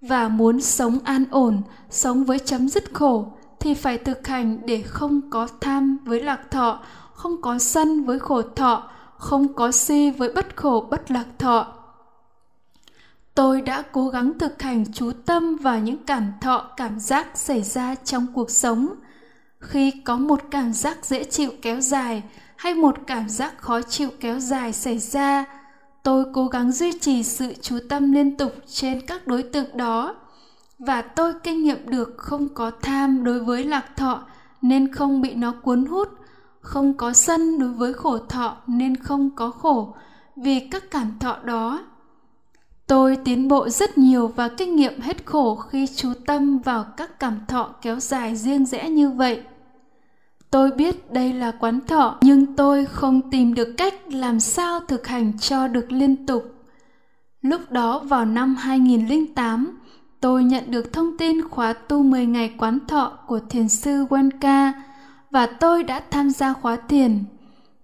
Và 0.00 0.28
muốn 0.28 0.60
sống 0.60 0.98
an 1.04 1.24
ổn, 1.30 1.62
sống 1.90 2.24
với 2.24 2.38
chấm 2.38 2.68
dứt 2.68 2.84
khổ 2.92 3.32
thì 3.60 3.74
phải 3.74 3.98
thực 3.98 4.26
hành 4.26 4.58
để 4.66 4.82
không 4.82 5.30
có 5.30 5.48
tham 5.60 5.98
với 6.04 6.22
lạc 6.22 6.50
thọ, 6.50 6.80
không 7.12 7.42
có 7.42 7.58
sân 7.58 8.04
với 8.04 8.18
khổ 8.18 8.42
thọ, 8.42 8.90
không 9.18 9.54
có 9.54 9.70
si 9.72 10.10
với 10.10 10.32
bất 10.32 10.56
khổ, 10.56 10.86
bất 10.90 11.10
lạc 11.10 11.26
thọ 11.38 11.83
tôi 13.34 13.62
đã 13.62 13.82
cố 13.92 14.08
gắng 14.08 14.38
thực 14.38 14.62
hành 14.62 14.84
chú 14.92 15.12
tâm 15.26 15.56
vào 15.56 15.78
những 15.80 16.04
cảm 16.06 16.32
thọ, 16.40 16.70
cảm 16.76 17.00
giác 17.00 17.26
xảy 17.34 17.62
ra 17.62 17.94
trong 17.94 18.26
cuộc 18.34 18.50
sống. 18.50 18.94
Khi 19.60 19.90
có 19.90 20.16
một 20.16 20.40
cảm 20.50 20.72
giác 20.72 21.04
dễ 21.04 21.24
chịu 21.24 21.50
kéo 21.62 21.80
dài 21.80 22.22
hay 22.56 22.74
một 22.74 22.96
cảm 23.06 23.28
giác 23.28 23.58
khó 23.58 23.82
chịu 23.82 24.10
kéo 24.20 24.40
dài 24.40 24.72
xảy 24.72 24.98
ra, 24.98 25.44
tôi 26.02 26.24
cố 26.32 26.46
gắng 26.46 26.72
duy 26.72 26.98
trì 26.98 27.22
sự 27.22 27.54
chú 27.60 27.78
tâm 27.88 28.12
liên 28.12 28.36
tục 28.36 28.52
trên 28.66 29.06
các 29.06 29.26
đối 29.26 29.42
tượng 29.42 29.76
đó. 29.76 30.16
Và 30.78 31.02
tôi 31.02 31.32
kinh 31.42 31.62
nghiệm 31.62 31.88
được 31.90 32.14
không 32.16 32.48
có 32.54 32.70
tham 32.82 33.24
đối 33.24 33.40
với 33.40 33.64
lạc 33.64 33.96
thọ 33.96 34.22
nên 34.62 34.92
không 34.92 35.20
bị 35.22 35.34
nó 35.34 35.52
cuốn 35.62 35.84
hút, 35.84 36.08
không 36.60 36.96
có 36.96 37.12
sân 37.12 37.58
đối 37.58 37.72
với 37.72 37.92
khổ 37.92 38.18
thọ 38.18 38.56
nên 38.66 38.96
không 38.96 39.30
có 39.36 39.50
khổ. 39.50 39.94
Vì 40.36 40.68
các 40.70 40.90
cảm 40.90 41.18
thọ 41.20 41.36
đó 41.44 41.80
Tôi 42.86 43.16
tiến 43.16 43.48
bộ 43.48 43.68
rất 43.68 43.98
nhiều 43.98 44.28
và 44.28 44.48
kinh 44.48 44.76
nghiệm 44.76 45.00
hết 45.00 45.26
khổ 45.26 45.54
khi 45.54 45.86
chú 45.86 46.12
tâm 46.26 46.58
vào 46.58 46.84
các 46.96 47.20
cảm 47.20 47.40
thọ 47.48 47.74
kéo 47.82 48.00
dài 48.00 48.36
riêng 48.36 48.66
rẽ 48.66 48.90
như 48.90 49.10
vậy. 49.10 49.42
Tôi 50.50 50.70
biết 50.70 51.12
đây 51.12 51.32
là 51.32 51.50
quán 51.50 51.80
thọ, 51.86 52.18
nhưng 52.22 52.56
tôi 52.56 52.84
không 52.84 53.30
tìm 53.30 53.54
được 53.54 53.74
cách 53.76 53.94
làm 54.12 54.40
sao 54.40 54.80
thực 54.80 55.06
hành 55.06 55.38
cho 55.38 55.68
được 55.68 55.92
liên 55.92 56.26
tục. 56.26 56.54
Lúc 57.42 57.70
đó 57.70 57.98
vào 57.98 58.24
năm 58.24 58.56
2008, 58.56 59.80
tôi 60.20 60.44
nhận 60.44 60.70
được 60.70 60.92
thông 60.92 61.18
tin 61.18 61.48
khóa 61.48 61.72
tu 61.72 62.02
10 62.02 62.26
ngày 62.26 62.54
quán 62.58 62.78
thọ 62.88 63.18
của 63.26 63.40
thiền 63.50 63.68
sư 63.68 64.04
Wenka 64.10 64.72
và 65.30 65.46
tôi 65.46 65.82
đã 65.82 66.02
tham 66.10 66.30
gia 66.30 66.52
khóa 66.52 66.76
thiền. 66.88 67.24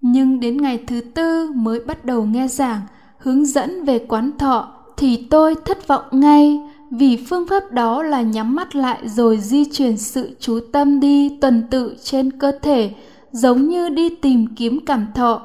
Nhưng 0.01 0.41
đến 0.41 0.57
ngày 0.57 0.85
thứ 0.87 1.01
tư 1.01 1.53
mới 1.55 1.81
bắt 1.81 2.05
đầu 2.05 2.25
nghe 2.25 2.49
giảng, 2.49 2.81
hướng 3.19 3.45
dẫn 3.45 3.85
về 3.85 3.99
quán 4.09 4.39
thọ 4.39 4.80
thì 5.01 5.27
tôi 5.31 5.55
thất 5.65 5.89
vọng 5.89 6.05
ngay, 6.11 6.61
vì 6.91 7.25
phương 7.29 7.47
pháp 7.47 7.73
đó 7.73 8.03
là 8.03 8.23
nhắm 8.23 8.55
mắt 8.55 8.77
lại 8.77 8.99
rồi 9.09 9.39
di 9.39 9.65
chuyển 9.65 9.97
sự 9.97 10.37
chú 10.41 10.61
tâm 10.73 11.01
đi 11.01 11.39
tuần 11.41 11.63
tự 11.71 11.95
trên 12.03 12.31
cơ 12.39 12.53
thể, 12.63 12.91
giống 13.33 13.69
như 13.69 13.89
đi 13.89 14.09
tìm 14.09 14.47
kiếm 14.57 14.81
cảm 14.87 15.07
thọ. 15.15 15.43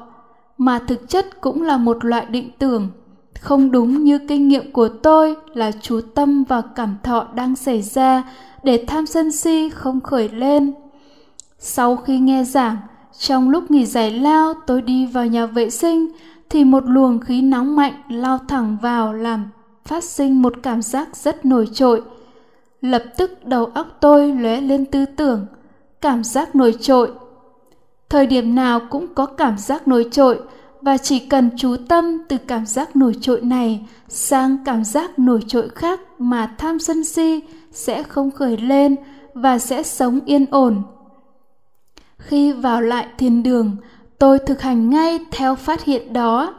Mà 0.58 0.78
thực 0.78 1.08
chất 1.08 1.40
cũng 1.40 1.62
là 1.62 1.76
một 1.76 2.04
loại 2.04 2.26
định 2.26 2.50
tưởng. 2.58 2.88
Không 3.40 3.70
đúng 3.70 4.04
như 4.04 4.18
kinh 4.18 4.48
nghiệm 4.48 4.72
của 4.72 4.88
tôi 4.88 5.36
là 5.54 5.72
chú 5.72 6.00
tâm 6.14 6.44
và 6.44 6.62
cảm 6.74 6.96
thọ 7.02 7.26
đang 7.34 7.56
xảy 7.56 7.82
ra 7.82 8.22
để 8.62 8.84
tham 8.86 9.06
sân 9.06 9.32
si 9.32 9.68
không 9.68 10.00
khởi 10.00 10.28
lên. 10.28 10.72
Sau 11.58 11.96
khi 11.96 12.18
nghe 12.18 12.44
giảng, 12.44 12.76
trong 13.18 13.50
lúc 13.50 13.70
nghỉ 13.70 13.86
giải 13.86 14.10
lao, 14.10 14.54
tôi 14.66 14.82
đi 14.82 15.06
vào 15.06 15.26
nhà 15.26 15.46
vệ 15.46 15.70
sinh 15.70 16.08
thì 16.50 16.64
một 16.64 16.84
luồng 16.86 17.20
khí 17.20 17.42
nóng 17.42 17.76
mạnh 17.76 18.02
lao 18.08 18.38
thẳng 18.48 18.76
vào 18.82 19.12
làm 19.12 19.48
phát 19.84 20.04
sinh 20.04 20.42
một 20.42 20.54
cảm 20.62 20.82
giác 20.82 21.16
rất 21.16 21.44
nổi 21.44 21.68
trội. 21.72 22.02
Lập 22.80 23.02
tức 23.16 23.44
đầu 23.44 23.64
óc 23.64 23.86
tôi 24.00 24.32
lóe 24.32 24.60
lên 24.60 24.84
tư 24.84 25.04
tưởng, 25.06 25.46
cảm 26.00 26.24
giác 26.24 26.56
nổi 26.56 26.74
trội. 26.80 27.10
Thời 28.08 28.26
điểm 28.26 28.54
nào 28.54 28.80
cũng 28.90 29.14
có 29.14 29.26
cảm 29.26 29.58
giác 29.58 29.88
nổi 29.88 30.08
trội 30.10 30.40
và 30.80 30.98
chỉ 30.98 31.18
cần 31.18 31.50
chú 31.56 31.76
tâm 31.88 32.18
từ 32.28 32.36
cảm 32.38 32.66
giác 32.66 32.96
nổi 32.96 33.14
trội 33.20 33.40
này 33.40 33.86
sang 34.08 34.56
cảm 34.64 34.84
giác 34.84 35.18
nổi 35.18 35.40
trội 35.46 35.68
khác 35.68 36.00
mà 36.18 36.54
tham 36.58 36.78
sân 36.78 37.04
si 37.04 37.40
sẽ 37.72 38.02
không 38.02 38.30
khởi 38.30 38.56
lên 38.56 38.96
và 39.34 39.58
sẽ 39.58 39.82
sống 39.82 40.20
yên 40.26 40.46
ổn. 40.50 40.82
Khi 42.18 42.52
vào 42.52 42.80
lại 42.80 43.06
thiền 43.18 43.42
đường, 43.42 43.76
tôi 44.18 44.38
thực 44.38 44.62
hành 44.62 44.90
ngay 44.90 45.18
theo 45.30 45.54
phát 45.54 45.84
hiện 45.84 46.12
đó 46.12 46.54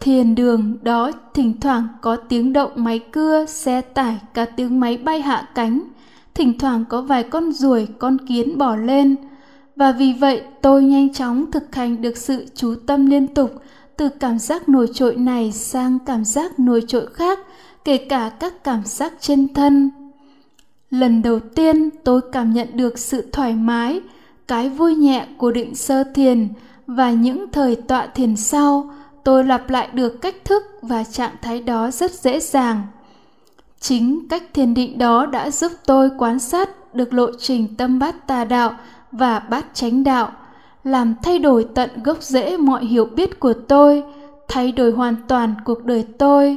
Thiền 0.00 0.34
đường 0.34 0.78
đó 0.82 1.10
thỉnh 1.34 1.60
thoảng 1.60 1.88
có 2.00 2.16
tiếng 2.16 2.52
động 2.52 2.70
máy 2.74 2.98
cưa, 2.98 3.46
xe 3.46 3.80
tải, 3.80 4.18
cả 4.34 4.44
tiếng 4.44 4.80
máy 4.80 4.96
bay 4.96 5.20
hạ 5.20 5.48
cánh. 5.54 5.80
Thỉnh 6.34 6.58
thoảng 6.58 6.84
có 6.88 7.02
vài 7.02 7.22
con 7.22 7.52
ruồi, 7.52 7.88
con 7.98 8.16
kiến 8.28 8.58
bỏ 8.58 8.76
lên. 8.76 9.16
Và 9.76 9.92
vì 9.92 10.12
vậy 10.12 10.42
tôi 10.62 10.82
nhanh 10.82 11.12
chóng 11.12 11.50
thực 11.50 11.74
hành 11.74 12.02
được 12.02 12.16
sự 12.16 12.46
chú 12.54 12.74
tâm 12.86 13.06
liên 13.06 13.26
tục 13.34 13.50
từ 13.96 14.08
cảm 14.08 14.38
giác 14.38 14.68
nổi 14.68 14.88
trội 14.94 15.16
này 15.16 15.52
sang 15.52 15.98
cảm 16.06 16.24
giác 16.24 16.58
nổi 16.58 16.82
trội 16.86 17.06
khác, 17.06 17.38
kể 17.84 17.96
cả 17.96 18.30
các 18.40 18.64
cảm 18.64 18.82
giác 18.84 19.12
trên 19.20 19.54
thân. 19.54 19.90
Lần 20.90 21.22
đầu 21.22 21.40
tiên 21.40 21.90
tôi 22.04 22.20
cảm 22.32 22.52
nhận 22.52 22.68
được 22.74 22.98
sự 22.98 23.28
thoải 23.32 23.54
mái, 23.54 24.00
cái 24.50 24.68
vui 24.68 24.94
nhẹ 24.94 25.26
của 25.38 25.50
định 25.50 25.74
sơ 25.74 26.04
thiền 26.14 26.48
và 26.86 27.10
những 27.10 27.46
thời 27.52 27.76
tọa 27.76 28.06
thiền 28.06 28.36
sau, 28.36 28.90
tôi 29.24 29.44
lặp 29.44 29.70
lại 29.70 29.88
được 29.92 30.20
cách 30.20 30.34
thức 30.44 30.62
và 30.82 31.04
trạng 31.04 31.30
thái 31.42 31.60
đó 31.60 31.90
rất 31.90 32.10
dễ 32.12 32.40
dàng. 32.40 32.82
Chính 33.80 34.28
cách 34.28 34.42
thiền 34.54 34.74
định 34.74 34.98
đó 34.98 35.26
đã 35.26 35.50
giúp 35.50 35.72
tôi 35.86 36.10
quan 36.18 36.38
sát 36.38 36.94
được 36.94 37.14
lộ 37.14 37.26
trình 37.38 37.76
tâm 37.76 37.98
bát 37.98 38.26
tà 38.26 38.44
đạo 38.44 38.72
và 39.12 39.38
bát 39.38 39.66
chánh 39.74 40.04
đạo 40.04 40.32
làm 40.84 41.14
thay 41.22 41.38
đổi 41.38 41.66
tận 41.74 41.90
gốc 42.04 42.22
rễ 42.22 42.56
mọi 42.56 42.84
hiểu 42.84 43.04
biết 43.04 43.40
của 43.40 43.52
tôi 43.52 44.02
thay 44.48 44.72
đổi 44.72 44.92
hoàn 44.92 45.16
toàn 45.28 45.54
cuộc 45.64 45.84
đời 45.84 46.04
tôi. 46.18 46.56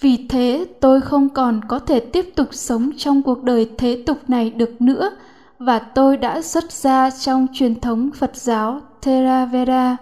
Vì 0.00 0.26
thế 0.28 0.66
tôi 0.80 1.00
không 1.00 1.28
còn 1.28 1.60
có 1.68 1.78
thể 1.78 2.00
tiếp 2.00 2.32
tục 2.36 2.48
sống 2.52 2.90
trong 2.96 3.22
cuộc 3.22 3.42
đời 3.42 3.70
thế 3.78 4.02
tục 4.06 4.18
này 4.28 4.50
được 4.50 4.82
nữa 4.82 5.10
và 5.60 5.78
tôi 5.78 6.16
đã 6.16 6.42
xuất 6.42 6.72
gia 6.72 7.10
trong 7.10 7.46
truyền 7.52 7.80
thống 7.80 8.10
phật 8.18 8.36
giáo 8.36 8.80
theravada. 9.02 9.96